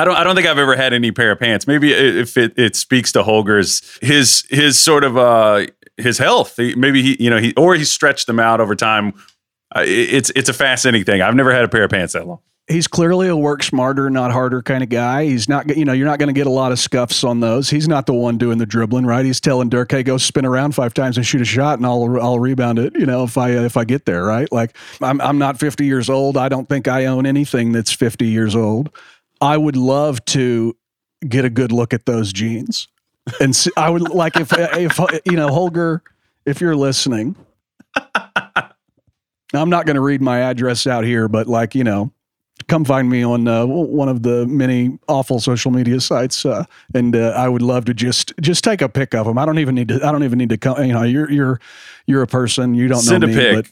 [0.00, 0.14] I don't.
[0.16, 1.66] I don't think I've ever had any pair of pants.
[1.66, 6.56] Maybe if it, it speaks to Holger's his his sort of uh his health.
[6.58, 9.14] Maybe he you know he or he stretched them out over time.
[9.74, 11.20] Uh, it- it's it's a fascinating thing.
[11.22, 12.38] I've never had a pair of pants that long.
[12.70, 15.24] He's clearly a work smarter, not harder kind of guy.
[15.24, 15.74] He's not.
[15.74, 17.70] You know, you're not going to get a lot of scuffs on those.
[17.70, 19.24] He's not the one doing the dribbling, right?
[19.24, 22.20] He's telling Dirk, "Hey, go spin around five times and shoot a shot, and I'll
[22.20, 24.52] I'll rebound it." You know, if I if I get there, right?
[24.52, 26.36] Like I'm I'm not 50 years old.
[26.36, 28.94] I don't think I own anything that's 50 years old.
[29.40, 30.76] I would love to
[31.28, 32.88] get a good look at those jeans,
[33.40, 36.02] and see, I would like if if you know Holger,
[36.46, 37.36] if you're listening.
[39.54, 42.12] I'm not going to read my address out here, but like you know,
[42.68, 47.16] come find me on uh, one of the many awful social media sites, uh, and
[47.16, 49.38] uh, I would love to just just take a pic of them.
[49.38, 49.94] I don't even need to.
[50.06, 50.82] I don't even need to come.
[50.84, 51.60] You know, you're you're
[52.06, 52.74] you're a person.
[52.74, 53.54] You don't Send know a me, pic.
[53.54, 53.66] but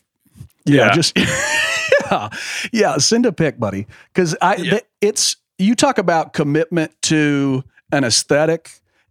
[0.64, 0.92] yeah, Yeah.
[0.94, 1.18] just
[2.10, 2.28] yeah,
[2.72, 2.96] yeah.
[2.96, 4.70] Send a pic, buddy, because I Yeah.
[4.70, 8.70] th- it's you talk about commitment to an aesthetic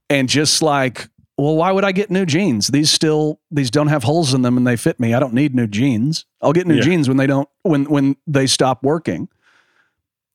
[0.09, 1.07] and just like.
[1.37, 2.67] Well, why would I get new jeans?
[2.67, 5.13] These still these don't have holes in them and they fit me.
[5.13, 6.25] I don't need new jeans.
[6.41, 6.81] I'll get new Yeah.
[6.83, 9.27] jeans when they don't when when they stop working.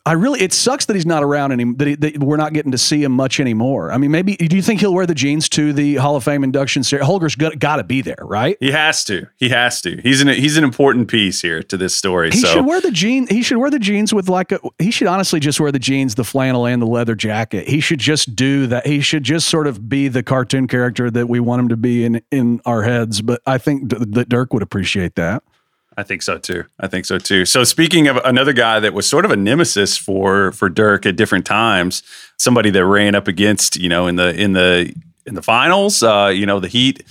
[0.07, 1.75] I really it sucks that he's not around anymore.
[1.77, 3.93] that, he, that we're not getting to see him much anymore.
[3.93, 6.43] I mean, maybe do you think he'll wear the jeans to the Hall of Fame
[6.43, 7.07] induction ceremony?
[7.07, 8.57] Holger's got, to be there, right?
[8.61, 9.27] He has to.
[9.37, 10.01] He has to.
[10.01, 12.31] He's an he's an important piece here to this story.
[12.31, 13.29] He so should wear the jeans.
[13.29, 14.61] He should wear the jeans with like a.
[14.79, 17.69] He should honestly just wear the jeans, the flannel, and the leather jacket.
[17.69, 18.87] He should just do that.
[18.87, 22.05] He should just sort of be the cartoon character that we want him to be
[22.05, 23.21] in in our heads.
[23.21, 25.43] But I think D- that Dirk would appreciate that.
[26.01, 26.65] I think so too.
[26.81, 27.45] I think so too.
[27.45, 31.15] So speaking of another guy that was sort of a nemesis for for Dirk at
[31.15, 32.03] different times,
[32.39, 34.95] somebody that ran up against, you know, in the in the
[35.27, 37.05] in the finals, uh, you know, the Heat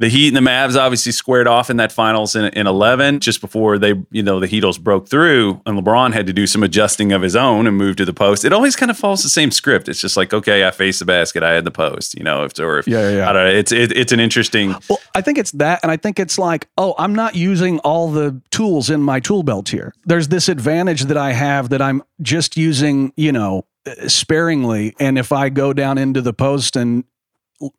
[0.00, 3.42] the Heat and the Mavs obviously squared off in that finals in, in 11 just
[3.42, 7.12] before they, you know, the Heatles broke through and LeBron had to do some adjusting
[7.12, 8.46] of his own and move to the post.
[8.46, 9.90] It always kind of follows the same script.
[9.90, 12.58] It's just like, okay, I faced the basket, I had the post, you know, if,
[12.58, 13.28] or if, Yeah, yeah.
[13.28, 13.50] I don't know.
[13.50, 16.66] It's, it, it's an interesting, Well, I think it's that, and I think it's like,
[16.78, 19.92] oh, I'm not using all the tools in my tool belt here.
[20.06, 23.66] There's this advantage that I have that I'm just using, you know,
[24.06, 24.94] sparingly.
[24.98, 27.04] And if I go down into the post and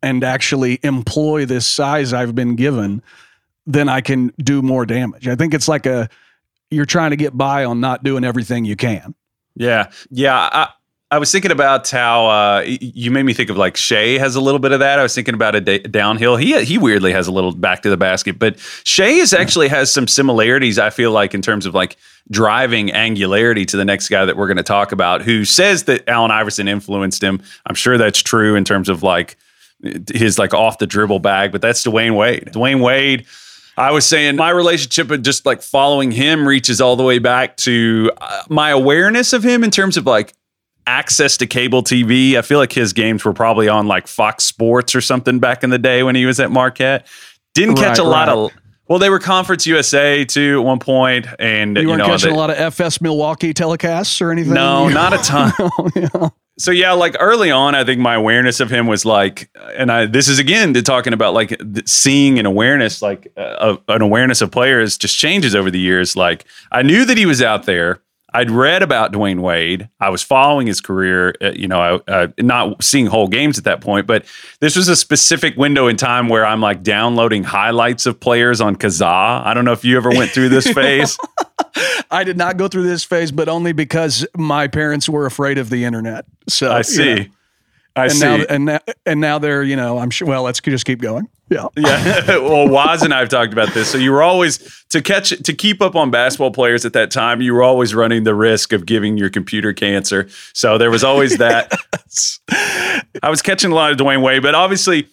[0.02, 3.02] and actually employ this size I've been given,
[3.66, 5.28] then I can do more damage.
[5.28, 6.08] I think it's like a
[6.70, 9.14] you're trying to get by on not doing everything you can.
[9.54, 10.34] Yeah, yeah.
[10.34, 10.68] I,
[11.10, 14.40] I was thinking about how uh, you made me think of like Shai has a
[14.40, 14.98] little bit of that.
[14.98, 16.36] I was thinking about a da- downhill.
[16.36, 19.92] He he weirdly has a little back to the basket, but Shai is actually has
[19.92, 20.78] some similarities.
[20.78, 21.98] I feel like in terms of like
[22.30, 26.08] driving angularity to the next guy that we're going to talk about, who says that
[26.08, 27.42] Allen Iverson influenced him.
[27.66, 29.36] I'm sure that's true in terms of like
[30.12, 32.50] his like off the dribble bag, but that's Dwyane Wade.
[32.52, 33.26] Dwyane Wade.
[33.76, 37.56] I was saying my relationship with just like following him reaches all the way back
[37.58, 40.34] to uh, my awareness of him in terms of like
[40.86, 42.36] access to cable TV.
[42.36, 45.70] I feel like his games were probably on like Fox Sports or something back in
[45.70, 47.06] the day when he was at Marquette.
[47.54, 48.36] Didn't catch right, a lot right.
[48.36, 48.50] of.
[48.88, 52.30] Well, they were Conference USA too at one point, and you weren't you know, catching
[52.30, 54.52] they, a lot of FS Milwaukee telecasts or anything.
[54.52, 55.52] No, not a ton.
[55.94, 56.28] yeah.
[56.58, 60.06] So yeah, like early on, I think my awareness of him was like, and I
[60.06, 64.98] this is again talking about like seeing an awareness, like uh, an awareness of players
[64.98, 66.14] just changes over the years.
[66.14, 68.02] Like I knew that he was out there.
[68.34, 69.88] I'd read about Dwyane Wade.
[70.00, 73.80] I was following his career, uh, you know, uh, not seeing whole games at that
[73.80, 74.24] point, but
[74.60, 78.76] this was a specific window in time where I'm like downloading highlights of players on
[78.76, 79.44] Kazaa.
[79.44, 81.18] I don't know if you ever went through this phase.
[82.10, 85.70] I did not go through this phase, but only because my parents were afraid of
[85.70, 86.24] the internet.
[86.48, 87.08] So I see.
[87.08, 87.24] You know.
[87.94, 88.24] I and see.
[88.24, 90.26] Now, and now, and now they're, you know, I'm sure.
[90.26, 91.28] Well, let's just keep going.
[91.50, 91.68] Yeah.
[91.76, 92.24] Yeah.
[92.38, 93.90] well, Waz and I have talked about this.
[93.90, 97.42] So you were always to catch to keep up on basketball players at that time.
[97.42, 100.28] You were always running the risk of giving your computer cancer.
[100.54, 101.70] So there was always that.
[103.22, 105.08] I was catching a lot of Dwyane Wade, but obviously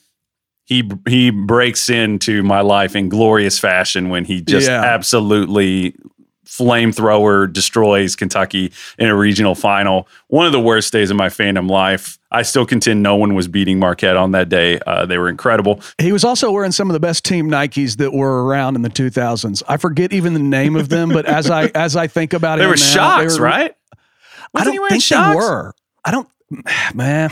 [0.65, 4.81] he he breaks into my life in glorious fashion when he just yeah.
[4.83, 5.95] absolutely
[6.49, 10.07] flamethrower destroys Kentucky in a regional final.
[10.27, 12.17] One of the worst days of my fandom life.
[12.31, 14.79] I still contend no one was beating Marquette on that day.
[14.85, 15.81] Uh, they were incredible.
[15.97, 18.89] He was also wearing some of the best team Nikes that were around in the
[18.89, 19.63] 2000s.
[19.67, 22.65] I forget even the name of them, but as I as I think about they
[22.65, 23.75] it, were shocks, they were, shots, right?
[24.53, 25.29] Wasn't I don't think shocks?
[25.29, 25.73] they were.
[26.05, 26.29] I don't,
[26.93, 27.31] man.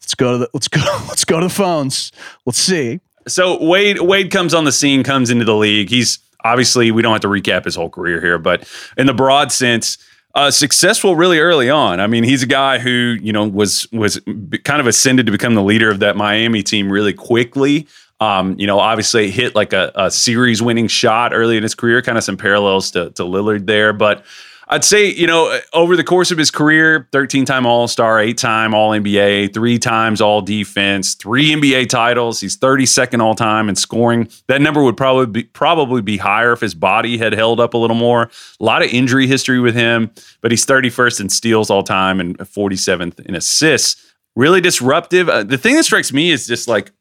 [0.00, 2.12] Let's go to the let's go let's go to the phones.
[2.46, 3.00] Let's see.
[3.26, 5.90] So Wade Wade comes on the scene, comes into the league.
[5.90, 9.52] He's obviously we don't have to recap his whole career here, but in the broad
[9.52, 9.98] sense,
[10.34, 12.00] uh, successful really early on.
[12.00, 14.20] I mean, he's a guy who you know was was
[14.64, 17.86] kind of ascended to become the leader of that Miami team really quickly.
[18.20, 22.02] Um, you know, obviously hit like a, a series winning shot early in his career,
[22.02, 24.24] kind of some parallels to, to Lillard there, but
[24.70, 28.36] I'd say, you know, over the course of his career, 13 time All Star, eight
[28.36, 32.40] time All NBA, three times All Defense, three NBA titles.
[32.40, 34.28] He's 32nd all time in scoring.
[34.46, 37.78] That number would probably be, probably be higher if his body had held up a
[37.78, 38.30] little more.
[38.60, 40.10] A lot of injury history with him,
[40.42, 44.04] but he's 31st in steals all time and 47th in assists.
[44.36, 45.28] Really disruptive.
[45.30, 46.92] Uh, the thing that strikes me is just like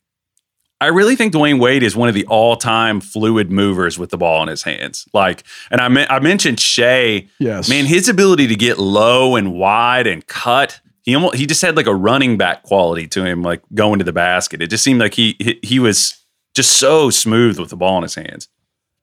[0.79, 4.43] I really think Dwyane Wade is one of the all-time fluid movers with the ball
[4.43, 5.07] in his hands.
[5.11, 7.27] Like, and I, me- I mentioned Shai.
[7.39, 10.79] Yes, man, his ability to get low and wide and cut.
[11.03, 14.05] He almost he just had like a running back quality to him, like going to
[14.05, 14.61] the basket.
[14.61, 18.03] It just seemed like he he, he was just so smooth with the ball in
[18.03, 18.49] his hands.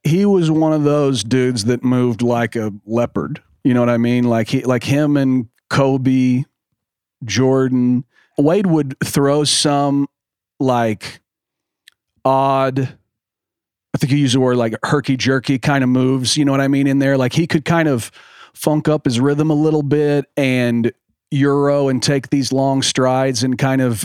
[0.03, 3.43] He was one of those dudes that moved like a leopard.
[3.65, 4.25] You know what I mean?
[4.25, 6.45] Like he like him and Kobe,
[7.25, 8.05] Jordan.
[8.37, 10.07] Wade would throw some
[10.61, 11.21] like
[12.25, 12.97] odd
[13.95, 16.61] I think you use the word like herky jerky kind of moves, you know what
[16.61, 17.17] I mean, in there.
[17.17, 18.11] Like he could kind of
[18.53, 20.93] funk up his rhythm a little bit and
[21.31, 24.05] euro and take these long strides and kind of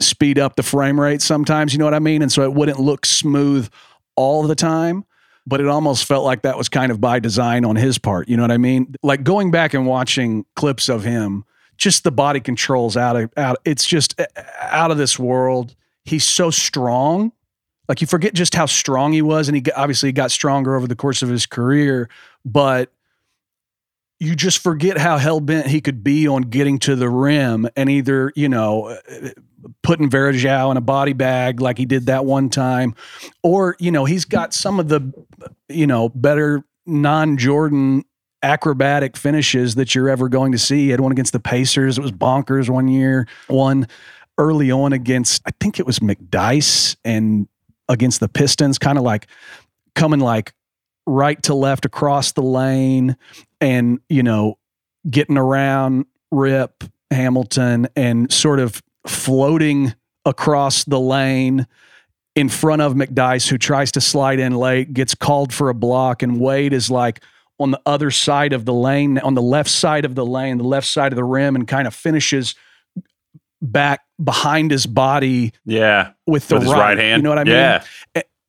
[0.00, 2.22] speed up the frame rate sometimes, you know what I mean?
[2.22, 3.68] And so it wouldn't look smooth
[4.16, 5.04] all the time,
[5.46, 8.36] but it almost felt like that was kind of by design on his part, you
[8.36, 8.94] know what I mean?
[9.02, 11.44] Like going back and watching clips of him,
[11.76, 14.26] just the body controls out of out it's just uh,
[14.60, 15.74] out of this world.
[16.04, 17.32] He's so strong
[17.88, 20.96] like you forget just how strong he was, and he obviously got stronger over the
[20.96, 22.08] course of his career,
[22.44, 22.92] but
[24.20, 27.88] you just forget how hell bent he could be on getting to the rim and
[27.88, 29.28] either you know uh,
[29.82, 32.94] putting Varejao in a body bag like he did that one time,
[33.42, 35.12] or you know he's got some of the
[35.68, 38.04] you know better non-Jordan
[38.42, 40.84] acrobatic finishes that you're ever going to see.
[40.84, 41.98] He had one against the Pacers.
[41.98, 43.26] It was bonkers one year.
[43.48, 43.88] One
[44.38, 47.48] early on against I think it was McDyess and
[47.88, 49.26] against the Pistons, kind of like
[49.94, 50.52] coming like
[51.06, 53.16] right to left across the lane
[53.60, 54.58] and, you know,
[55.08, 61.66] getting around Rip Hamilton and sort of floating across the lane
[62.36, 66.22] in front of McDyess, who tries to slide in late, gets called for a block,
[66.22, 67.20] and Wade is like
[67.58, 70.64] on the other side of the lane, on the left side of the lane, the
[70.64, 72.54] left side of the rim, and kind of finishes
[73.60, 76.12] back behind his body Yeah.
[76.26, 77.20] with the With his right, right hand.
[77.20, 77.54] You know what I mean?
[77.54, 77.84] Yeah.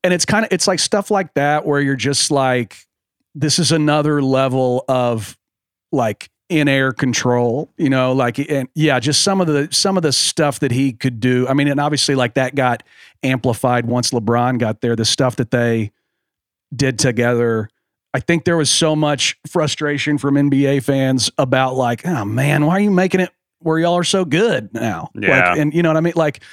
[0.03, 2.77] And it's kind of it's like stuff like that where you're just like,
[3.35, 5.37] this is another level of
[5.91, 10.03] like in air control, you know, like and yeah, just some of the some of
[10.03, 11.47] the stuff that he could do.
[11.47, 12.81] I mean, and obviously like that got
[13.23, 14.95] amplified once LeBron got there.
[14.95, 15.91] The stuff that they
[16.75, 17.69] did together.
[18.13, 22.77] I think there was so much frustration from NBA fans about like, oh man, why
[22.77, 25.09] are you making it where y'all are so good now?
[25.13, 25.49] Yeah.
[25.49, 26.13] Like, and you know what I mean?
[26.15, 26.43] Like,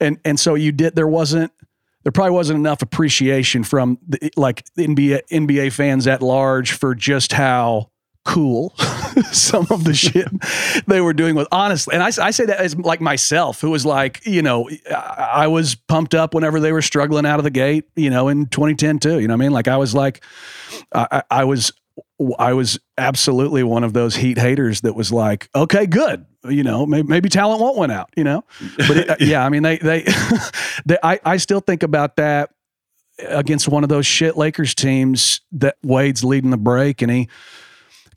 [0.00, 0.94] and and so you did.
[0.94, 1.52] There wasn't.
[2.02, 7.32] There probably wasn't enough appreciation from the, like NBA NBA fans at large for just
[7.32, 7.92] how
[8.24, 8.74] cool
[9.32, 10.28] some of the shit
[10.86, 13.84] they were doing with honestly and I, I say that as like myself who was
[13.84, 17.50] like you know I, I was pumped up whenever they were struggling out of the
[17.50, 20.24] gate you know in 2010 too you know what I mean like I was like
[20.94, 21.72] I, I I was
[22.38, 26.86] I was absolutely one of those heat haters that was like okay good you know
[26.86, 28.44] maybe, maybe talent won't win out you know?
[28.76, 30.06] But it, yeah I mean they they,
[30.86, 32.50] they I, I still think about that
[33.18, 37.28] against one of those shit Lakers teams that Wade's leading the break and he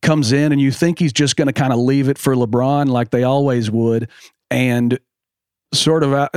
[0.01, 2.87] comes in and you think he's just going to kind of leave it for LeBron
[2.87, 4.09] like they always would.
[4.51, 4.99] And
[5.73, 6.29] sort of uh,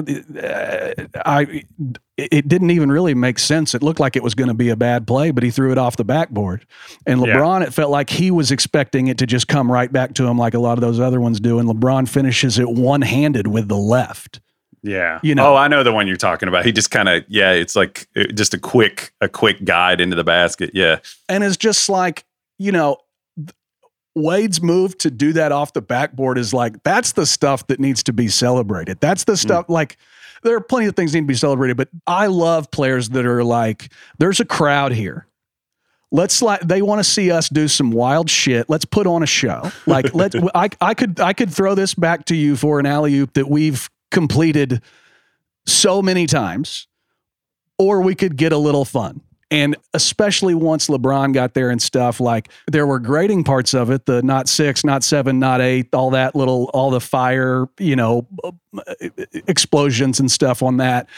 [1.25, 1.63] I
[2.17, 4.77] it didn't even really make sense it looked like it was going to be a
[4.77, 6.67] bad play but he threw it off the backboard
[7.07, 7.35] and Yeah.
[7.37, 10.39] LeBron it felt like he was expecting it to just come right back to him
[10.39, 13.77] like a lot of those other ones do and LeBron finishes it one-handed with the
[13.77, 14.41] left
[14.83, 15.21] Yeah.
[15.23, 15.53] You know.
[15.53, 16.65] Oh, I know the one you're talking about.
[16.65, 20.17] He just kind of yeah, it's like uh, just a quick a quick guide into
[20.17, 20.71] the basket.
[20.75, 20.99] Yeah.
[21.29, 22.25] and it's just like
[22.59, 22.97] you know
[24.19, 28.03] Wade's move to do that off the backboard is like that's the stuff that needs
[28.05, 29.01] to be celebrated.
[29.01, 29.39] That's the mm.
[29.39, 29.97] stuff like
[30.43, 33.27] there are plenty of things that need to be celebrated, but I love players that
[33.27, 35.27] are like there's a crowd here.
[36.11, 38.69] Let's like they want to see us do some wild shit.
[38.69, 39.71] Let's put on a show.
[39.87, 43.17] Like let's I I could I could throw this back to you for an alley
[43.17, 44.83] oop that we've completed
[45.67, 46.89] so many times
[47.79, 49.21] or we could get a little fun.
[49.51, 54.05] And especially once LeBron got there and stuff, like there were grading parts of it,
[54.05, 58.27] the not six, not seven, not eight, all that little, all the fire, you know,
[58.45, 58.51] uh,
[59.47, 61.09] explosions and stuff on that.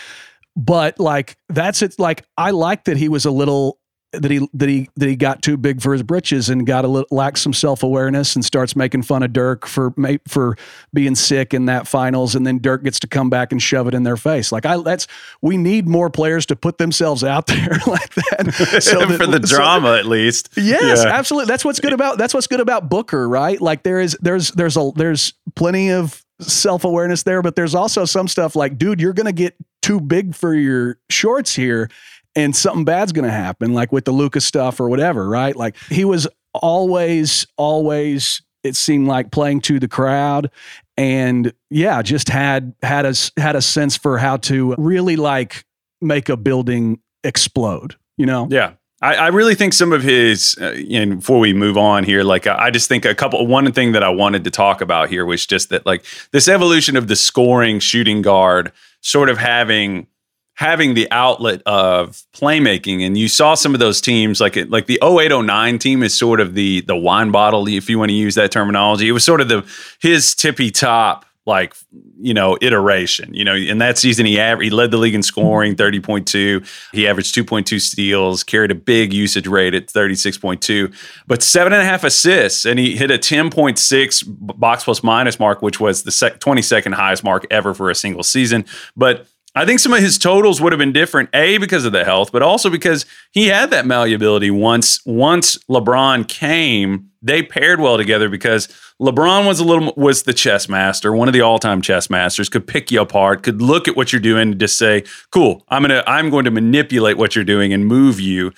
[0.57, 1.99] But like that's it.
[1.99, 3.80] Like I like that he was a little
[4.13, 6.89] that he that he that he got too big for his britches and got a
[6.89, 9.93] little lacks some self awareness and starts making fun of Dirk for
[10.27, 10.57] for
[10.93, 13.95] being sick in that finals, and then Dirk gets to come back and shove it
[13.95, 14.51] in their face.
[14.51, 15.07] Like I, that's
[15.43, 19.47] we need more players to put themselves out there like that so that- For the
[19.47, 20.49] so- drama, at least.
[20.57, 21.11] Yes, Yeah.
[21.13, 21.47] absolutely.
[21.49, 23.61] That's what's good about that's what's good about Booker, right?
[23.61, 28.27] Like there is there's there's a there's plenty of self-awareness there, but there's also some
[28.27, 31.89] stuff like, dude, you're gonna get too big for your shorts here
[32.37, 35.55] and something bad's gonna happen, like with the Lucas stuff or whatever, right?
[35.57, 40.51] Like he was always, always it seemed like playing to the crowd
[40.97, 45.65] and yeah, just had had a had a sense for how to really like
[46.01, 48.49] make a building explode, you know?
[48.51, 48.73] Yeah.
[49.03, 52.47] I, I really think some of his, uh, and before we move on here, like
[52.47, 55.25] I I just think a couple, one thing that I wanted to talk about here
[55.25, 60.07] was just that, like this evolution of the scoring shooting guard, sort of having
[60.55, 64.87] having the outlet of playmaking, and you saw some of those teams, like it, like
[64.87, 68.35] the 0809 team is sort of the the wine bottle, if you want to use
[68.35, 69.09] that terminology.
[69.09, 69.67] It was sort of the
[70.01, 71.75] his tippy top like
[72.21, 75.23] you know iteration you know in that season he aver- he led the league in
[75.23, 80.95] scoring 30.2 he averaged 2.2 steals carried a big usage rate at 36.2
[81.27, 82.65] but seven and a half assists.
[82.65, 87.25] And he hit a 10.6 box plus minus mark which was the sec- 22nd highest
[87.25, 88.65] mark ever for a single season.
[88.97, 92.05] But I think some of his totals would have been different, a because of the
[92.05, 94.51] health, but also because he had that malleability.
[94.51, 98.69] Once once LeBron came, they paired well together because
[99.01, 102.49] LeBron was a little was the chess master, one of the all time chess masters,
[102.49, 105.83] could pick you apart, could look at what you're doing and just say, "Cool, I'm
[105.83, 108.53] gonna I'm going to manipulate what you're doing and move you."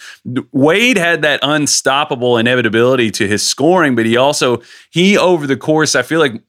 [0.52, 5.94] Wade had that unstoppable inevitability to his scoring, but he also he over the course,
[5.94, 6.42] I feel like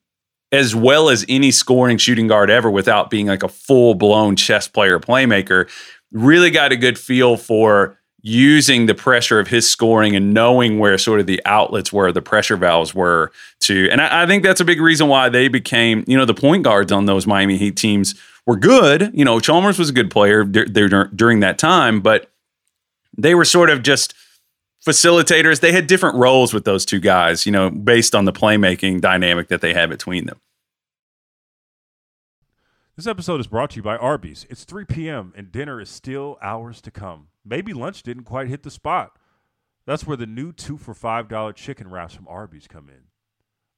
[0.54, 4.68] as well as any scoring shooting guard ever without being like a full blown chess
[4.68, 5.68] player playmaker.
[6.12, 10.98] Really got a good feel for using the pressure of his scoring and knowing where
[10.98, 13.90] sort of the outlets were, the pressure valves were to.
[13.92, 16.64] And I, I think that's a big reason why they became, you know, the point
[16.64, 19.12] guards on those Miami Heat teams were good.
[19.14, 22.32] You know, Chalmers was a good player dur- dur- during that time, but
[23.18, 24.14] they were sort of just
[24.86, 25.60] facilitators.
[25.60, 29.48] They had different roles with those two guys, you know, based on the playmaking dynamic
[29.48, 30.40] that they had between them.
[32.96, 34.46] This episode is brought to you by Arby's.
[34.50, 35.34] It's 3 p.m.
[35.36, 37.30] and dinner is still hours to come.
[37.44, 39.18] Maybe lunch didn't quite hit the spot.
[39.86, 43.06] That's where the new two for $5 chicken wraps from Arby's come in.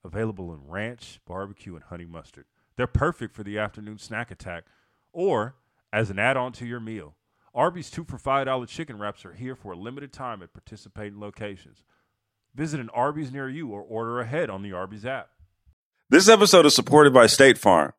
[0.03, 2.45] Available in ranch, barbecue, and honey mustard.
[2.75, 4.65] They're perfect for the afternoon snack attack
[5.13, 5.55] or
[5.93, 7.15] as an add on to your meal.
[7.55, 11.83] Arby's two for $5 chicken wraps are here for a limited time at participating locations.
[12.53, 15.29] Visit an Arby's near you or order ahead on the Arby's app.
[16.09, 17.93] This episode is supported by State Farm.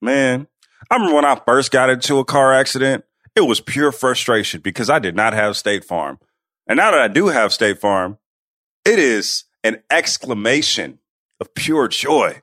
[0.00, 0.46] Man,
[0.90, 3.04] I remember when I first got into a car accident,
[3.34, 6.20] it was pure frustration because I did not have State Farm.
[6.68, 8.18] And now that I do have State Farm,
[8.84, 11.00] it is an exclamation
[11.40, 12.42] of pure joy.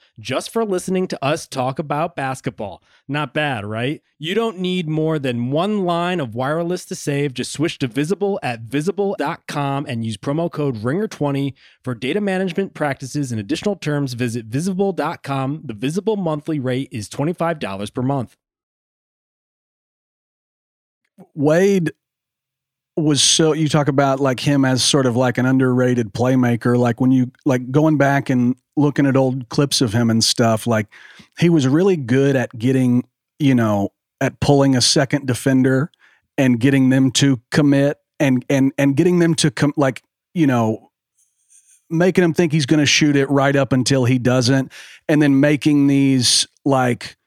[0.19, 2.83] just for listening to us talk about basketball.
[3.07, 4.01] Not bad, right?
[4.19, 7.33] You don't need more than one line of wireless to save.
[7.33, 11.53] Just switch to Visible at visible.com and use promo code RINGER20
[11.83, 14.13] for data management practices and additional terms.
[14.13, 15.61] Visit visible.com.
[15.65, 18.37] The Visible monthly rate is $25 per month.
[21.35, 21.91] Wade
[22.97, 26.99] was so you talk about like him as sort of like an underrated playmaker like
[26.99, 30.87] when you like going back and looking at old clips of him and stuff like
[31.39, 33.07] he was really good at getting
[33.39, 35.91] you know at pulling a second defender
[36.37, 40.03] and getting them to commit and and and getting them to come like
[40.33, 40.91] you know
[41.89, 44.71] making him think he's going to shoot it right up until he doesn't
[45.09, 47.17] and then making these like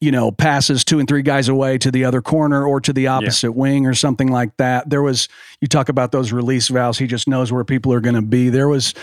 [0.00, 3.08] you know, passes two and three guys away to the other corner or to the
[3.08, 3.54] opposite yeah.
[3.54, 4.88] wing or something like that.
[4.88, 5.28] There was,
[5.60, 6.98] you talk about those release valves.
[6.98, 8.48] He just knows where people are going to be.
[8.48, 8.94] There was,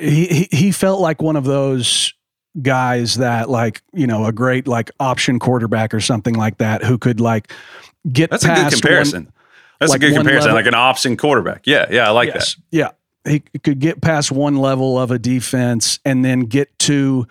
[0.00, 2.14] he, he felt like one of those
[2.62, 6.96] guys that like, you know, a great like option quarterback or something like that who
[6.96, 7.52] could like
[8.10, 9.24] get That's a good comparison.
[9.24, 9.32] One,
[9.80, 10.48] That's like a good comparison.
[10.48, 10.56] Level.
[10.56, 11.66] Like an option quarterback.
[11.66, 11.86] Yeah.
[11.90, 12.08] Yeah.
[12.08, 12.62] I like yes, that.
[12.70, 12.90] Yeah.
[13.30, 17.26] He could get past one level of a defense and then get to,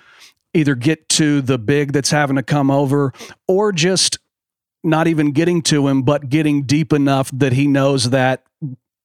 [0.54, 3.14] either get to the big that's having to come over
[3.48, 4.20] or just
[4.84, 8.44] not even getting to him, but getting deep enough that he knows that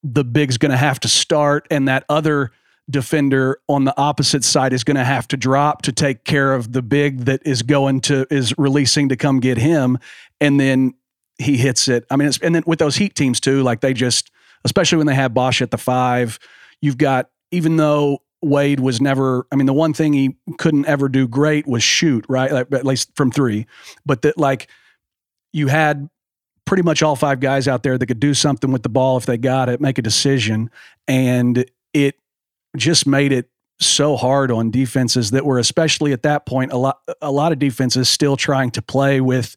[0.02, 2.50] the big's going to have to start and that other
[2.90, 6.72] defender on the opposite side is going to have to drop to take care of
[6.72, 9.98] the big that is going to is releasing to come get him.
[10.40, 10.94] And then
[11.38, 12.04] he hits it.
[12.10, 14.30] I mean and then with those heat teams too like they just
[14.64, 16.38] especially when they have bosh at the five
[16.80, 21.08] you've got even though Wade was never, I mean, the one thing he couldn't ever
[21.08, 22.50] do great was shoot, right?
[22.50, 23.66] Like, at least from three.
[24.04, 24.68] But that, like,
[25.52, 26.08] you had
[26.64, 29.26] pretty much all five guys out there that could do something with the ball if
[29.26, 30.70] they got it, make a decision.
[31.06, 32.16] And it
[32.76, 33.48] just made it
[33.80, 37.58] so hard on defenses that were, especially at that point, a lot, a lot of
[37.58, 39.56] defenses still trying to play with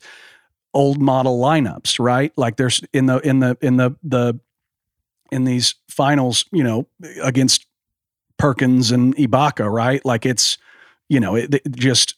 [0.74, 2.34] old model lineups, right?
[2.36, 4.40] Like there's in the, in the, in the, the,
[5.32, 6.88] in these finals, you know,
[7.24, 7.66] against
[8.38, 10.04] Perkins and Ibaka, right?
[10.06, 10.58] Like it's,
[11.10, 12.16] you know, it, it just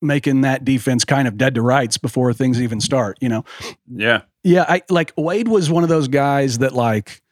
[0.00, 3.44] making that defense kind of dead to rights before things even start, you know?
[3.92, 4.22] Yeah.
[4.44, 4.64] Yeah.
[4.68, 7.22] I like Wade was one of those guys that like,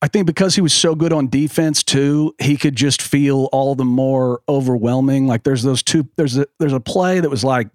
[0.00, 3.74] I think because he was so good on defense too, he could just feel all
[3.74, 5.26] the more overwhelming.
[5.26, 7.68] Like there's those two, there's a, there's a play that was like,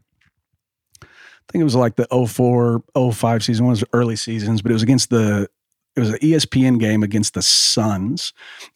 [1.01, 2.83] I think it was like the 04,
[3.13, 5.49] 05 season, one of those early seasons, but it was against the
[5.97, 8.31] it was an ESPN game against the Suns,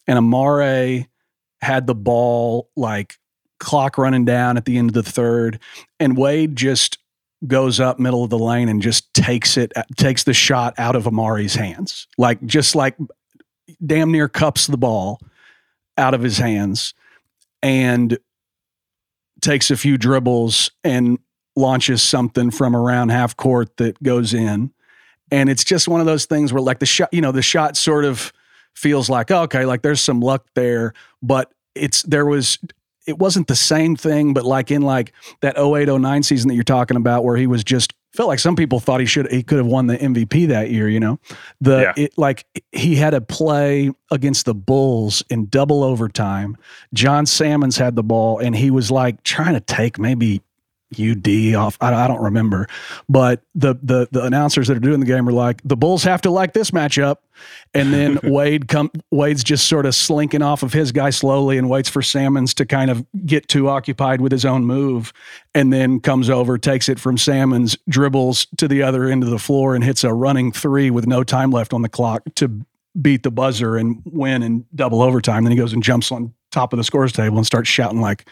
[0.08, 1.06] and Amare
[1.60, 3.16] had the ball like
[3.60, 5.60] clock running down at the end of the third,
[6.00, 6.98] and Wade just
[7.46, 11.06] goes up middle of the lane and just takes it takes the shot out of
[11.06, 12.96] Amare's hands, like just like
[13.86, 15.20] damn near cups the ball
[15.96, 16.92] out of his hands,
[17.62, 18.18] and
[19.40, 21.20] takes a few dribbles and
[21.54, 24.72] launches something from around half court that goes in
[25.32, 27.76] and it's just one of those things where like the shot, you know, the shot
[27.76, 28.32] sort of
[28.74, 32.58] feels like, oh, okay, like there's some luck there, but it's there was
[33.06, 36.98] it wasn't the same thing, but like in like that 0809 season that you're talking
[36.98, 39.66] about where he was just felt like some people thought he should he could have
[39.66, 41.18] won the MVP that year, you know.
[41.62, 42.04] The yeah.
[42.04, 46.58] it like he had a play against the Bulls in double overtime.
[46.92, 50.42] John Salmons had the ball and he was like trying to take maybe
[50.98, 51.76] UD off.
[51.80, 52.68] I, I don't remember,
[53.08, 56.22] but the the the announcers that are doing the game are like the Bulls have
[56.22, 57.16] to like this matchup,
[57.74, 61.68] and then Wade come Wade's just sort of slinking off of his guy slowly and
[61.68, 65.12] waits for Salmons to kind of get too occupied with his own move,
[65.54, 69.38] and then comes over, takes it from Salmons, dribbles to the other end of the
[69.38, 72.64] floor, and hits a running three with no time left on the clock to
[73.00, 75.44] beat the buzzer and win in double overtime.
[75.44, 78.28] Then he goes and jumps on top of the scores table and starts shouting like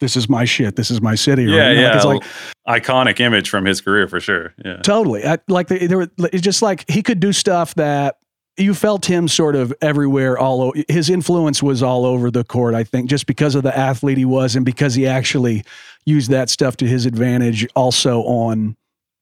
[0.00, 0.76] this is my shit.
[0.76, 1.44] This is my city.
[1.44, 1.70] Yeah.
[1.70, 2.02] You know, yeah.
[2.02, 2.26] like it's
[2.66, 4.54] like iconic image from his career for sure.
[4.64, 4.78] Yeah.
[4.78, 5.24] totally.
[5.24, 6.08] I, like they, they were.
[6.18, 8.16] It's just like he could do stuff that
[8.56, 10.36] you felt him sort of everywhere.
[10.38, 12.74] All o- his influence was all over the court.
[12.74, 15.64] I think just because of the athlete he was, and because he actually
[16.04, 18.76] used that stuff to his advantage, also on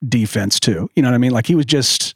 [0.08, 0.88] defense too.
[0.96, 1.32] You know what I mean?
[1.32, 2.14] Like he was just.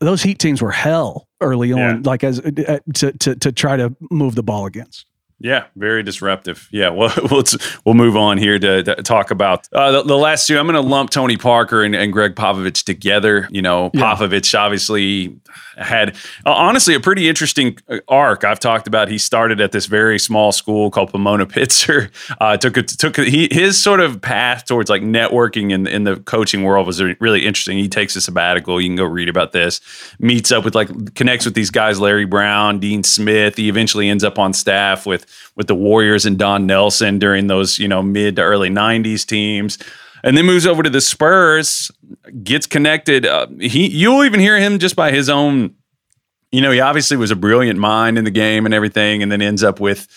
[0.00, 2.00] Those Heat teams were hell early on, Yeah.
[2.04, 5.04] like as uh, to, to to try to move the ball against.
[5.42, 6.68] Yeah, very disruptive.
[6.70, 7.42] Yeah, well, we'll,
[7.84, 10.58] we'll move on here to, to talk about uh, the, the last two.
[10.58, 13.48] I'm going to lump Tony Parker and, and Gregg Popovich together.
[13.50, 14.14] You know, Yeah.
[14.14, 15.36] Popovich obviously
[15.76, 16.10] had
[16.44, 18.44] uh, honestly a pretty interesting uh, arc.
[18.44, 19.08] I've talked about.
[19.08, 22.10] He started at this very small school called Pomona Pitzer.
[22.40, 26.04] Uh, took it took it- he his sort of path towards like networking in in
[26.04, 27.76] the coaching world was really interesting.
[27.76, 28.80] He takes a sabbatical.
[28.80, 29.80] You can go read about this.
[30.18, 33.56] Meets up with like connects with these guys, Larry Brown, Dean Smith.
[33.56, 35.26] He eventually ends up on staff with
[35.56, 39.78] with the Warriors and Don Nelson during those you know mid to early '90s teams.
[40.22, 41.90] And then moves over to the Spurs,
[42.44, 43.24] gets connected.
[43.24, 45.74] Uh, he, you'll even hear him just by his own
[46.52, 49.40] you know, he obviously was a brilliant mind in the game and everything, and then
[49.40, 50.08] ends up with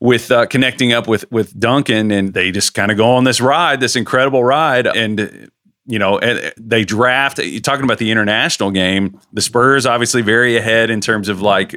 [0.00, 3.40] with uh, connecting up with with Duncan, and they just kind of go on this
[3.40, 5.50] ride, this incredible ride, and
[5.86, 6.20] you know,
[6.56, 7.38] they draft.
[7.38, 9.18] You're talking about the international game.
[9.32, 11.74] The Spurs obviously very ahead in terms of like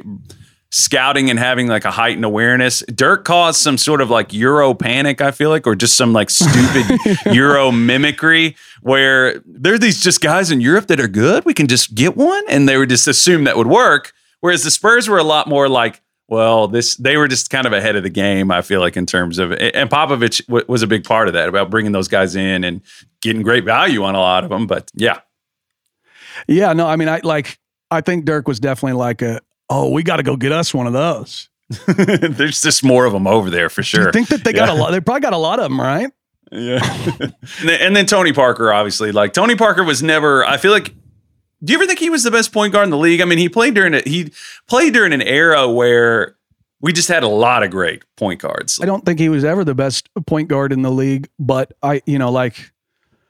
[0.76, 2.82] scouting and having like a heightened awareness.
[2.94, 6.28] Dirk caused some sort of like Euro panic, I feel like, or just some like
[6.28, 6.98] stupid
[7.34, 11.46] Euro mimicry where there are these just guys in Europe that are good.
[11.46, 12.44] We can just get one.
[12.48, 14.12] And they would just assume that would work.
[14.40, 17.72] Whereas the Spurs were a lot more like, well, this they were just kind of
[17.72, 18.50] ahead of the game.
[18.50, 21.48] I feel like in terms of and Popovich w- was a big part of that
[21.48, 22.82] about bringing those guys in and
[23.22, 24.66] getting great value on a lot of them.
[24.66, 25.20] But yeah,
[26.48, 27.58] Yeah, no, I mean, I like.
[27.90, 29.40] I think Dirk was definitely like a.
[29.68, 31.48] Oh, we got to go get us one of those.
[31.86, 34.06] there's just more of them over there for sure.
[34.06, 34.74] you think that they got Yeah.
[34.74, 34.90] a lot?
[34.92, 36.10] They probably got a lot of them, right?
[36.52, 36.78] Yeah.
[37.20, 39.10] and, then, and then Tony Parker, obviously.
[39.12, 40.94] Like Tony Parker was never, I feel like,
[41.64, 43.20] do you ever think he was the best point guard in the league?
[43.20, 44.32] I mean, he played during a, he
[44.68, 46.36] played during an era where
[46.80, 48.78] we just had a lot of great point guards.
[48.80, 52.02] I don't think he was ever the best point guard in the league, but I,
[52.06, 52.72] you know, like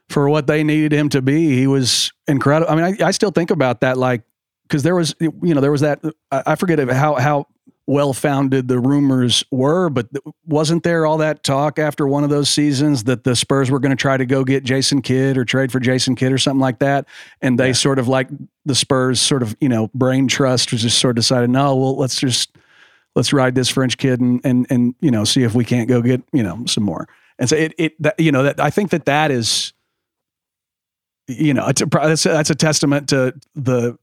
[0.09, 2.71] for what they needed him to be, he was incredible.
[2.71, 4.21] I mean, I, I still think about that, like,
[4.67, 6.01] because there was, you know, there was that.
[6.31, 7.47] I forget how how
[7.87, 10.07] well founded the rumors were, but
[10.45, 13.91] wasn't there all that talk after one of those seasons that the Spurs were going
[13.91, 16.79] to try to go get Jason Kidd or trade for Jason Kidd or something like
[16.79, 17.07] that,
[17.41, 18.27] and they sort of like
[18.65, 21.95] the Spurs sort of you know brain trust was just sort of decided, no, well,
[21.95, 22.55] let's just
[23.15, 26.01] let's ride this French kid and and and you know see if we can't go
[26.01, 27.07] get you know some more.
[27.39, 29.71] And so it it that, you know that I think that that is
[31.27, 33.97] you know it's a, that's that's a testament to the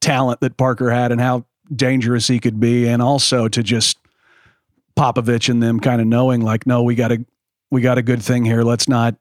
[0.00, 1.44] talent that Parker had and how
[1.74, 3.98] dangerous he could be, and also to just
[4.96, 7.24] Popovich and them kind of knowing like, no, we got a
[7.70, 8.62] we got a good thing here.
[8.62, 9.16] Let's not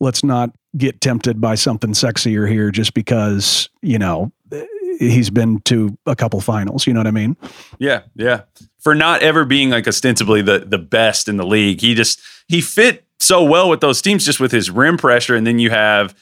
[0.00, 4.32] let's not get tempted by something sexier here just because you know
[4.98, 6.86] he's been to a couple finals.
[6.86, 7.36] You know what I mean?
[7.78, 8.42] Yeah, yeah.
[8.78, 12.60] For not ever being like ostensibly the the best in the league, he just he
[12.60, 16.14] fit so well with those teams just with his rim pressure, and then you have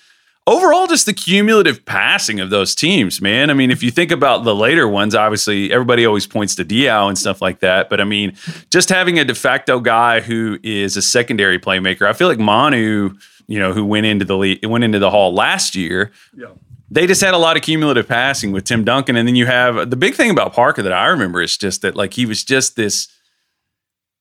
[0.46, 3.20] overall just the cumulative passing of those teams.
[3.20, 6.64] Man, I mean, if you think about the later ones, obviously everybody always points to
[6.64, 8.36] Diaw and stuff like that, but I mean,
[8.70, 13.14] just having a de facto guy who is a secondary playmaker, I feel like Manu.
[13.48, 16.48] You know, who went into the league, went into the hall last year Yeah.
[16.90, 19.14] they just had a lot of cumulative passing with Tim Duncan.
[19.14, 21.94] And then you have the big thing about Parker that I remember is just that
[21.94, 23.06] like he was just this,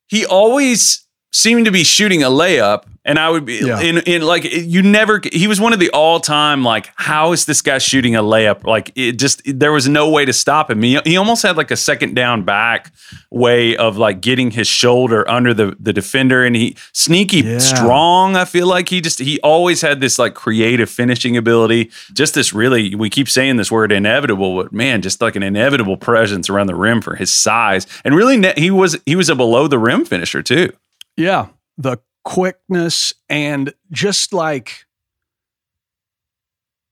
[0.05, 1.04] he always
[1.35, 2.83] seemed to be shooting a layup.
[3.07, 3.81] And I would be Yeah.
[3.81, 7.45] in, in like, you never, he was one of the all time, like, how is
[7.45, 8.63] this guy shooting a layup?
[8.63, 10.81] Like, it just, there was no way to stop him.
[10.81, 12.91] He, he almost had like a second down back
[13.29, 16.43] way of like getting his shoulder under the, the defender.
[16.43, 17.59] And he, sneaky Yeah.
[17.59, 21.91] strong, I feel like he just, he always had this like creative finishing ability.
[22.11, 25.97] Just this really, we keep saying this word inevitable, but man, just like an inevitable
[25.97, 27.85] presence around the rim for his size.
[28.03, 30.71] And really, ne- he was, he was a below the rim finisher too.
[31.17, 31.47] Yeah,
[31.77, 34.85] the quickness and just like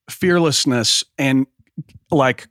[0.10, 1.48] fearlessness and
[2.12, 2.48] like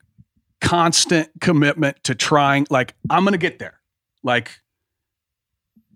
[0.61, 3.81] constant commitment to trying like I'm to get there.
[4.23, 4.51] Like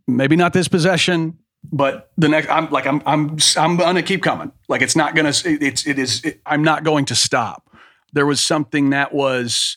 [0.06, 1.38] maybe not this possession,
[1.72, 4.52] but the next I'm like I'm I'm I'm gonna keep coming.
[4.68, 7.70] Like it's not gonna it's it is it, I'm not going to stop.
[8.12, 9.76] There was something that was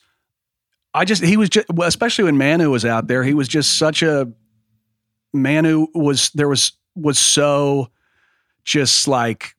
[0.94, 4.02] I just he was just especially when Manu was out there, he was just such
[4.04, 4.32] a
[5.34, 7.90] Manu was there was was so
[8.64, 9.56] just like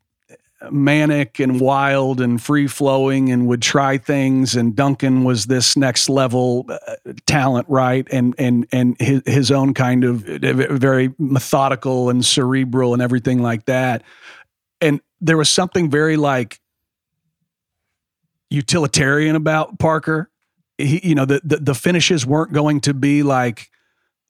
[0.70, 6.08] manic and wild and free flowing and would try things and Duncan was this next
[6.08, 6.96] level uh,
[7.26, 8.06] talent right?
[8.10, 13.64] And and and his, his own kind of very methodical and cerebral and everything like
[13.66, 14.02] that.
[14.80, 16.60] And there was something very like
[18.50, 20.30] utilitarian about Parker.
[20.76, 23.70] He you know the the, the finishes weren't going to be like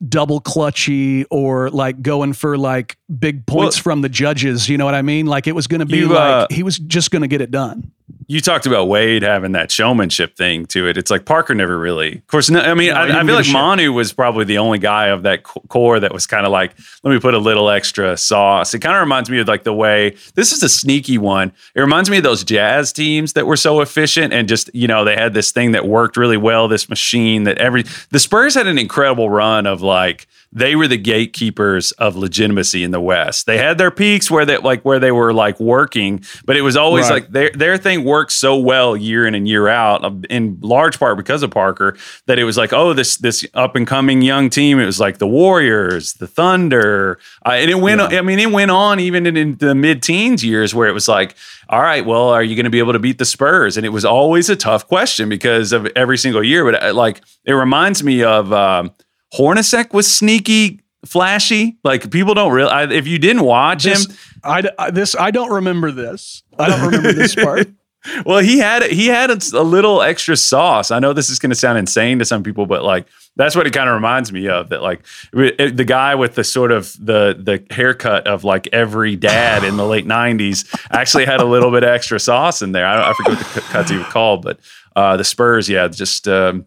[0.07, 4.69] double clutchy or like going for like big points well, from the judges.
[4.69, 5.27] You know what I mean?
[5.27, 7.41] Like it was going to be you, like uh, he was just going to get
[7.41, 7.93] it done
[8.27, 10.97] you talked about Wade having that showmanship thing to it.
[10.97, 12.49] It's like Parker never really, of course.
[12.49, 15.23] No, I mean, no, I, I feel like Manu was probably the only guy of
[15.25, 18.73] that core that was kind of like, let me put a little extra sauce.
[18.73, 21.53] It kind of reminds me of like the way this is a sneaky one.
[21.75, 25.05] It reminds me of those jazz teams that were so efficient and just you know
[25.05, 26.69] they had this thing that worked really well.
[26.69, 30.97] This machine that every the Spurs had an incredible run of like they were the
[30.97, 33.47] gatekeepers of legitimacy in the West.
[33.47, 36.77] They had their peaks where they like where they were like working, but it was
[36.77, 37.23] always right.
[37.23, 40.99] like their their thing worked so well year in and year out, um, in large
[40.99, 41.97] part because of Parker,
[42.27, 44.81] that it was like, oh, this this up and coming young team.
[44.81, 48.01] It was like the Warriors, the Thunder, uh, and it went.
[48.11, 48.19] Yeah.
[48.19, 51.07] I mean, it went on even in, in the mid teens years where it was
[51.07, 51.37] like,
[51.69, 53.77] all right, well, are you going to be able to beat the Spurs?
[53.77, 56.65] And it was always a tough question because of every single year.
[56.65, 58.53] But uh, like, it reminds me of.
[58.53, 58.91] Um,
[59.35, 61.79] Hornacek was sneaky, flashy.
[61.85, 64.17] Like people don't realize if you didn't watch this, him.
[64.45, 66.43] I, I, this I don't remember this.
[66.59, 67.69] I don't remember this part.
[68.25, 70.91] well, he had he had a, a, little extra sauce.
[70.91, 73.07] I know this is going to sound insane to some people, but like
[73.37, 74.71] that's what it kind of reminds me of.
[74.71, 75.01] That like
[75.35, 79.77] it, the guy with the sort of the the haircut of like every dad in
[79.77, 82.87] the late '90s actually had a little bit extra sauce in there.
[82.87, 84.61] I, I forget what the cuts he was called, but
[84.97, 86.67] uh, the Spurs, yeah, just um,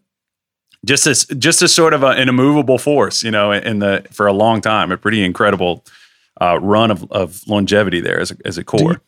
[0.86, 4.28] just as just as sort of a, an immovable force, you know, in the for
[4.28, 5.86] a long time, a pretty incredible
[6.42, 8.80] uh, run of, of longevity there as a, as a core.
[8.80, 9.00] Do you,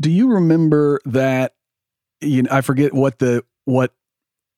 [0.00, 1.54] do you remember that?
[2.20, 3.94] You know, I forget what the what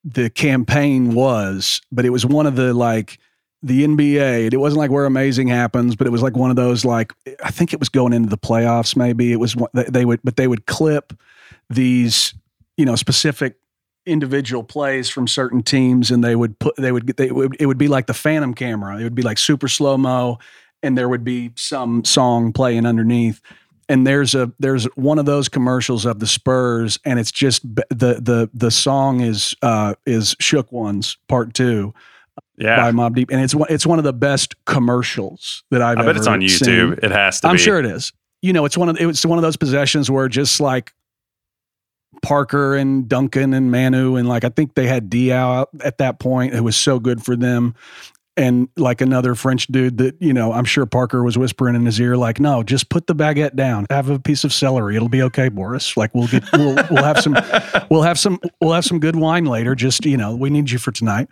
[0.05, 3.19] the campaign was, but it was one of the like
[3.63, 4.53] the NBA.
[4.53, 7.51] It wasn't like where amazing happens, but it was like one of those like I
[7.51, 8.97] think it was going into the playoffs.
[8.97, 11.13] Maybe it was they would, but they would clip
[11.71, 12.35] these
[12.77, 13.57] you know specific
[14.07, 17.79] individual plays from certain teams and they would put they would they would it would
[17.79, 20.39] be like the phantom camera it would be like super slow mo
[20.83, 23.41] and there would be some song playing underneath
[23.89, 27.87] and there's a there's one of those commercials of the Spurs and it's just the
[28.21, 31.93] the the song is uh is Shook Ones part 2
[32.57, 32.77] yeah.
[32.77, 36.07] by Mobb Deep and it's one it's one of the best commercials that I've I
[36.07, 36.99] bet it's on YouTube seen.
[37.03, 37.63] it has to I'm be.
[37.63, 40.61] sure it is you know it's one of it's one of those possessions where just
[40.61, 40.93] like
[42.21, 46.55] Parker and Duncan and Manu and like I think they had Diaw at that point.
[46.55, 47.75] It was so good for them.
[48.35, 52.01] And like another French dude that, you know, I'm sure Parker was whispering in his
[52.01, 53.87] ear, like, no, just put the baguette down.
[53.91, 54.97] Have a piece of celery.
[54.97, 55.99] It'll be okay, Boris.
[55.99, 57.37] Like we'll get we'll we'll have some
[57.91, 59.75] we'll have some we'll have some good wine later.
[59.75, 61.29] Just, you know, we need you for tonight.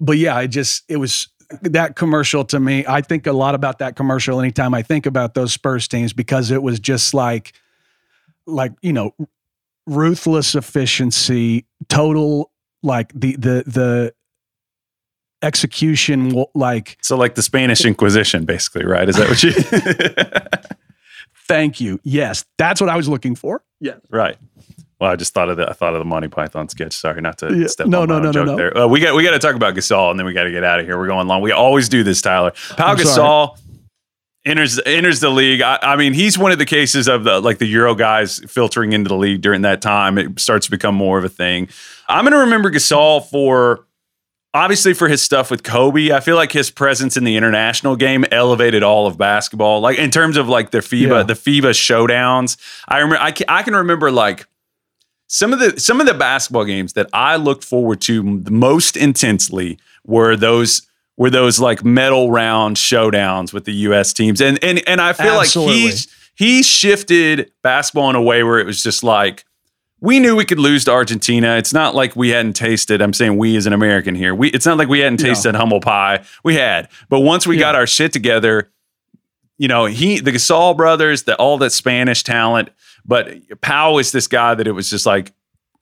[0.00, 1.28] But yeah, I just it was
[1.62, 2.84] that commercial to me.
[2.86, 6.50] I think a lot about that commercial anytime I think about those Spurs teams because
[6.50, 7.52] it was just like
[8.46, 9.14] like, you know,
[9.88, 12.50] ruthless efficiency, total
[12.82, 14.14] like the the the
[15.42, 19.08] execution like so like the Spanish Inquisition basically, right?
[19.08, 20.76] Is that what you
[21.48, 21.98] Thank you.
[22.04, 23.64] Yes, that's what I was looking for.
[23.80, 23.98] Yes.
[24.10, 24.36] Right.
[25.00, 26.92] Well, I just thought of the I thought of the Monty Python sketch.
[26.92, 27.68] Sorry, not to yeah.
[27.68, 28.56] step no, on no, my no, joke no, no.
[28.56, 28.78] there.
[28.78, 30.64] Uh, we got we got to talk about Gasol, and then we got to get
[30.64, 30.98] out of here.
[30.98, 31.40] We're going long.
[31.40, 32.52] We always do this, Tyler.
[32.76, 33.56] Pau Gasol.
[34.48, 35.60] Enters enters the league.
[35.60, 38.94] I, I, mean, he's one of the cases of the like the Euro guys filtering
[38.94, 40.16] into the league during that time.
[40.16, 41.68] It starts to become more of a thing.
[42.08, 43.84] I'm going to remember Gasol for
[44.54, 46.12] obviously for his stuff with Kobe.
[46.12, 49.82] I feel like his presence in the international game elevated all of basketball.
[49.82, 51.22] Like in terms of like the FIBA yeah.
[51.24, 52.56] the FIBA showdowns.
[52.88, 54.46] I remember I can, I can remember like
[55.26, 59.78] some of the some of the basketball games that I looked forward to most intensely
[60.06, 60.88] were those
[61.18, 64.14] were those like medal round showdowns with the U.S.
[64.14, 65.74] teams, and and and I feel Absolutely.
[65.74, 69.44] like he's he shifted basketball in a way where it was just like
[70.00, 71.56] we knew we could lose to Argentina.
[71.56, 73.02] It's not like we hadn't tasted.
[73.02, 74.34] I'm saying we as an American here.
[74.34, 75.58] We it's not like we hadn't tasted no.
[75.58, 76.24] humble pie.
[76.44, 77.62] We had, but once we yeah.
[77.62, 78.70] got our shit together,
[79.58, 82.70] you know, he the Gasol brothers, the all that Spanish talent,
[83.04, 85.32] but Pau is this guy that it was just like,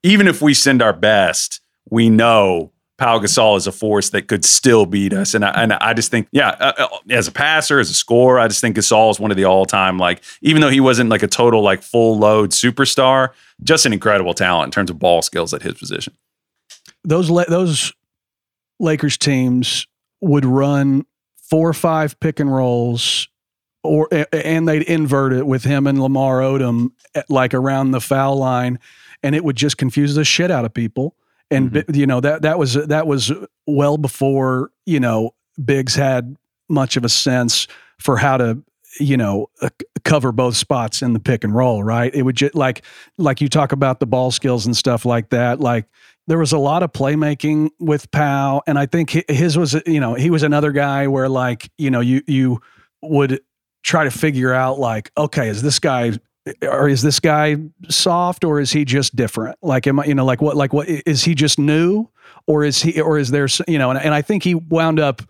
[0.02, 1.60] even if we send our best,
[1.90, 5.34] we know Pau Gasol is a force that could still beat us.
[5.34, 8.38] And I, and I just think, yeah, uh, uh, as a passer, as a scorer,
[8.38, 11.10] I just think Gasol is one of the all time, like, even though he wasn't
[11.10, 13.30] like a total, like, full load superstar,
[13.62, 16.14] just an incredible talent in terms of ball skills at his position.
[17.04, 17.92] Those, those
[18.80, 19.86] Lakers teams
[20.22, 21.04] would run
[21.36, 23.28] four or five pick and rolls
[23.82, 26.90] or and they'd invert it with him and Lamar Odom
[27.28, 28.80] like around the foul line
[29.22, 31.14] and it would just confuse the shit out of people
[31.50, 31.94] and mm-hmm.
[31.94, 33.32] you know that that was that was
[33.66, 36.36] well before you know Biggs had
[36.68, 37.66] much of a sense
[37.98, 38.62] for how to
[38.98, 39.68] you know uh,
[40.04, 42.84] cover both spots in the pick and roll right it would just like
[43.18, 45.86] like you talk about the ball skills and stuff like that like
[46.26, 50.14] there was a lot of playmaking with Pau and I think his was you know
[50.14, 52.60] he was another guy where like you know you you
[53.02, 53.40] would
[53.82, 56.12] try to figure out like okay is this guy
[56.62, 57.56] or is this guy
[57.88, 60.88] soft or is he just different like am i you know like what like what
[60.88, 62.08] is he just new
[62.46, 65.22] or is he or is there you know and, and i think he wound up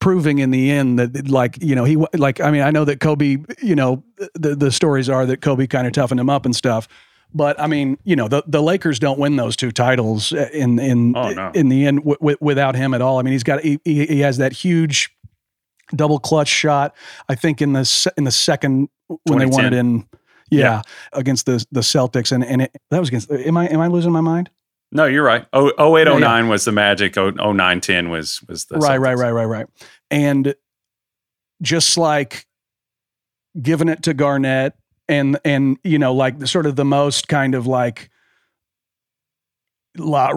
[0.00, 3.00] proving in the end that like you know he like i mean i know that
[3.00, 4.02] kobe you know
[4.34, 6.88] the the stories are that kobe kind of toughened him up and stuff
[7.34, 10.78] but I mean, you know, the, the Lakers don't win those two titles uh, in
[10.78, 11.50] in oh, no.
[11.54, 13.18] in the end w- w- without him at all.
[13.18, 15.14] I mean, he's got he, he has that huge
[15.94, 16.94] double clutch shot.
[17.28, 18.88] I think in the in the second
[19.24, 20.08] when they won it in
[20.50, 20.82] yeah, yeah,
[21.12, 23.30] against the the Celtics, and and it, that was against.
[23.30, 24.50] Am I am I losing my mind?
[24.92, 25.44] No, you're right.
[25.52, 26.48] Oh, 08, 09 yeah, yeah.
[26.48, 27.16] was the Magic.
[27.16, 29.02] 09, 10 was was the right, Celtics.
[29.02, 29.66] right, right, right, right.
[30.10, 30.54] And
[31.60, 32.46] just like
[33.60, 34.74] giving it to Garnett,
[35.08, 38.10] and and you know, like the, sort of the most kind of like.
[39.98, 40.30] I,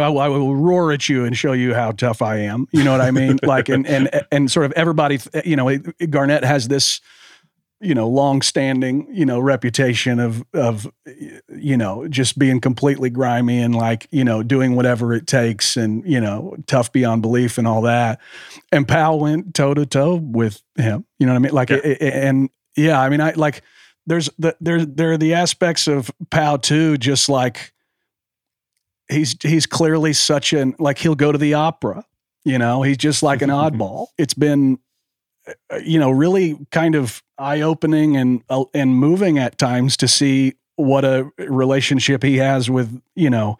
[0.00, 2.66] I will roar at you and show you how tough I am.
[2.72, 3.38] You know what I mean?
[3.44, 5.78] like, and and and sort of everybody, you know,
[6.10, 7.00] Garnett has this
[7.86, 10.90] you know long-standing you know reputation of of
[11.48, 16.04] you know just being completely grimy and like you know doing whatever it takes and
[16.04, 18.20] you know tough beyond belief and all that.
[18.72, 21.52] And Pau went toe to toe with him you know what I mean?
[21.52, 21.76] Like yeah.
[21.84, 23.62] It, and yeah I mean I like
[24.06, 27.72] there's the there there are the aspects of Pau too just like
[29.08, 32.04] he's he's clearly such an like he'll go to the opera
[32.44, 32.82] you know?
[32.82, 34.06] He's just like an oddball.
[34.16, 34.78] It's been
[35.46, 40.08] uh, you know, really kind of eye opening and uh, and moving at times to
[40.08, 43.58] see what a relationship he has with you know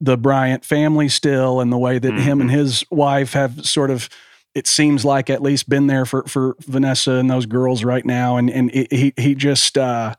[0.00, 2.22] the Bryant family still, and the way that mm-hmm.
[2.22, 2.58] him and mm-hmm.
[2.58, 4.08] his wife have sort of
[4.54, 8.36] it seems like at least been there for for Vanessa and those girls right now,
[8.36, 10.14] and and it, he he just uh,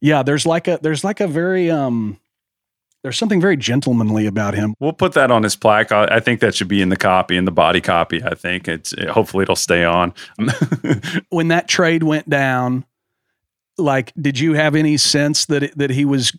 [0.00, 2.18] yeah, there's like a there's like a very um
[3.02, 4.74] there's something very gentlemanly about him.
[4.78, 5.90] We'll put that on his plaque.
[5.90, 8.22] I, think that should be in the copy, in the body copy.
[8.22, 10.14] I think it's it, hopefully it'll stay on.
[11.30, 12.84] when that trade went down,
[13.76, 16.32] like, did you have any sense that it, that he was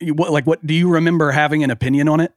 [0.00, 0.46] like?
[0.46, 2.32] What do you remember having an opinion on it?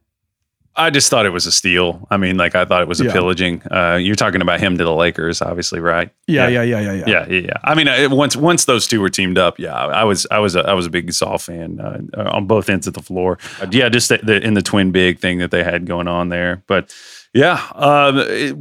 [0.77, 2.07] I just thought it was a steal.
[2.11, 3.11] I mean, like I thought it was a yeah.
[3.13, 3.63] pillaging.
[3.71, 6.09] Uh, you're talking about him to the Lakers, obviously, right?
[6.27, 7.03] Yeah, yeah, yeah, yeah, yeah.
[7.07, 7.57] Yeah, yeah, yeah.
[7.63, 10.55] I mean, it, once once those two were teamed up, yeah, I was I was
[10.55, 13.39] a, I was a big Gasol fan uh, on both ends of the floor.
[13.59, 16.29] Uh, yeah, just the, the, in the twin big thing that they had going on
[16.29, 16.63] there.
[16.67, 16.93] But
[17.33, 18.55] yeah, um, it,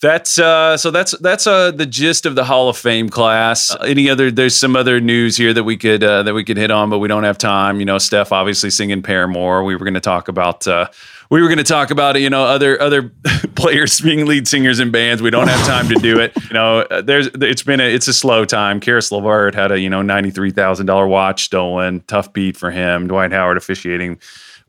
[0.00, 3.74] that's uh, so that's that's uh, the gist of the Hall of Fame class.
[3.74, 4.30] Uh, any other?
[4.30, 7.00] There's some other news here that we could uh, that we could hit on, but
[7.00, 7.80] we don't have time.
[7.80, 9.64] You know, Steph obviously singing Paramore.
[9.64, 10.88] We were going to talk about uh,
[11.30, 13.10] we were going to talk about you know other other
[13.54, 15.22] players being lead singers in bands.
[15.22, 16.32] We don't have time to do it.
[16.36, 18.80] You know, uh, there's it's been a it's a slow time.
[18.80, 22.00] Caris LeVert had a you know ninety three thousand dollar watch stolen.
[22.06, 23.08] Tough beat for him.
[23.08, 24.18] Dwight Howard officiating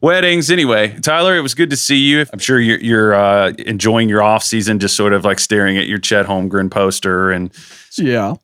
[0.01, 0.49] weddings.
[0.49, 2.26] Anyway, Tyler, it was good to see you.
[2.32, 5.88] I'm sure you're, you're uh, enjoying your off season, just sort of like staring at
[5.88, 7.51] your Chet Holmgren poster and
[7.97, 8.36] yeah,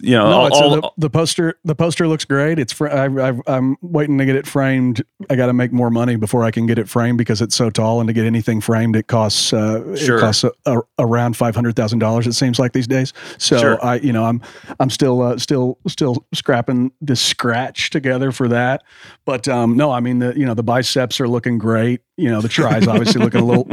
[0.00, 1.58] you know, no, all, all, the, the, poster.
[1.64, 2.58] The poster looks great.
[2.58, 2.72] It's.
[2.72, 3.06] Fr- I,
[3.46, 5.02] am waiting to get it framed.
[5.30, 7.70] I got to make more money before I can get it framed because it's so
[7.70, 9.52] tall, and to get anything framed, it costs.
[9.52, 10.18] Uh, sure.
[10.18, 12.26] It costs a, a, around five hundred thousand dollars.
[12.26, 13.12] It seems like these days.
[13.38, 13.84] So sure.
[13.84, 14.42] I, you know, I'm
[14.78, 18.82] I'm still uh, still still scrapping the scratch together for that.
[19.24, 22.02] But um, no, I mean the you know the biceps are looking great.
[22.16, 23.68] You know the tries obviously looking a little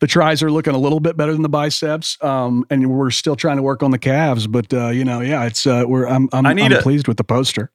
[0.00, 3.36] the tries are looking a little bit better than the biceps, um, and we're still
[3.36, 4.46] trying to work on the calves.
[4.46, 7.24] But uh, you know, yeah, it's uh, we're I'm I'm, I'm a, pleased with the
[7.24, 7.70] poster.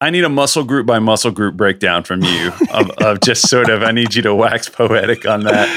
[0.00, 3.68] I need a muscle group by muscle group breakdown from you of, of just sort
[3.68, 3.82] of.
[3.82, 5.68] I need you to wax poetic on that.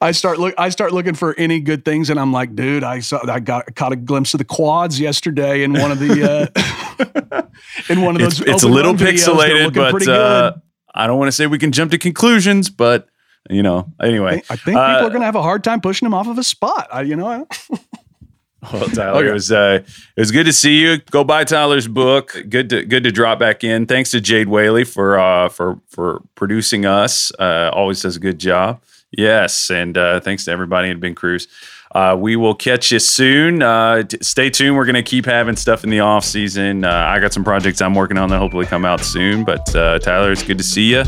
[0.00, 0.54] I start look.
[0.56, 3.20] I start looking for any good things, and I'm like, dude, I saw.
[3.28, 6.52] I got caught a glimpse of the quads yesterday in one of the
[7.00, 7.42] uh,
[7.88, 8.40] in one of those.
[8.40, 10.54] It's, it's a little pixelated, but uh,
[10.94, 13.08] I don't want to say we can jump to conclusions, but
[13.48, 14.28] you know, anyway.
[14.28, 16.14] I think, I think uh, people are going to have a hard time pushing him
[16.14, 16.88] off of a spot.
[16.92, 17.46] I, you know.
[18.72, 19.28] well, Tyler, okay.
[19.28, 20.98] it was uh, it was good to see you.
[21.10, 22.36] Go buy Tyler's book.
[22.48, 23.86] Good to good to drop back in.
[23.86, 27.32] Thanks to Jade Whaley for uh, for for producing us.
[27.38, 28.80] Uh, always does a good job.
[29.10, 31.48] Yes, and uh, thanks to everybody at Ben Cruz.
[31.92, 33.62] Uh, we will catch you soon.
[33.62, 34.76] Uh, t- stay tuned.
[34.76, 36.84] We're going to keep having stuff in the off season.
[36.84, 39.44] Uh, I got some projects I'm working on that hopefully come out soon.
[39.44, 41.04] But uh, Tyler, it's good to see you.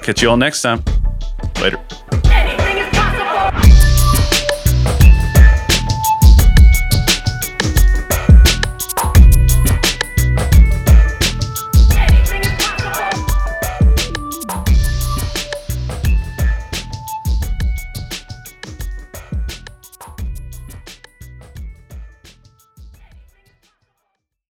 [0.00, 0.82] Catch you all next time.
[1.60, 1.78] Later.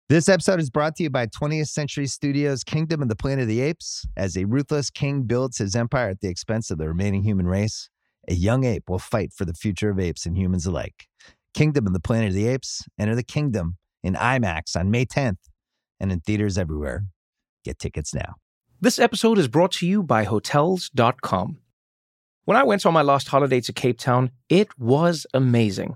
[0.08, 3.48] This episode is brought to you by 20th Century Studios' Kingdom of the Planet of
[3.48, 4.06] the Apes.
[4.16, 7.90] As a ruthless king builds his empire at the expense of the remaining human race,
[8.28, 11.08] a young ape will fight for the future of apes and humans alike.
[11.56, 12.84] Kingdom of the Planet of the Apes.
[13.00, 15.40] Enter the kingdom in IMAX on May 10th
[16.00, 17.06] and in theaters everywhere.
[17.64, 18.36] Get tickets now.
[18.80, 21.58] This episode is brought to you by Hotels.com.
[22.44, 25.96] When I went on my last holiday to Cape Town, it was amazing.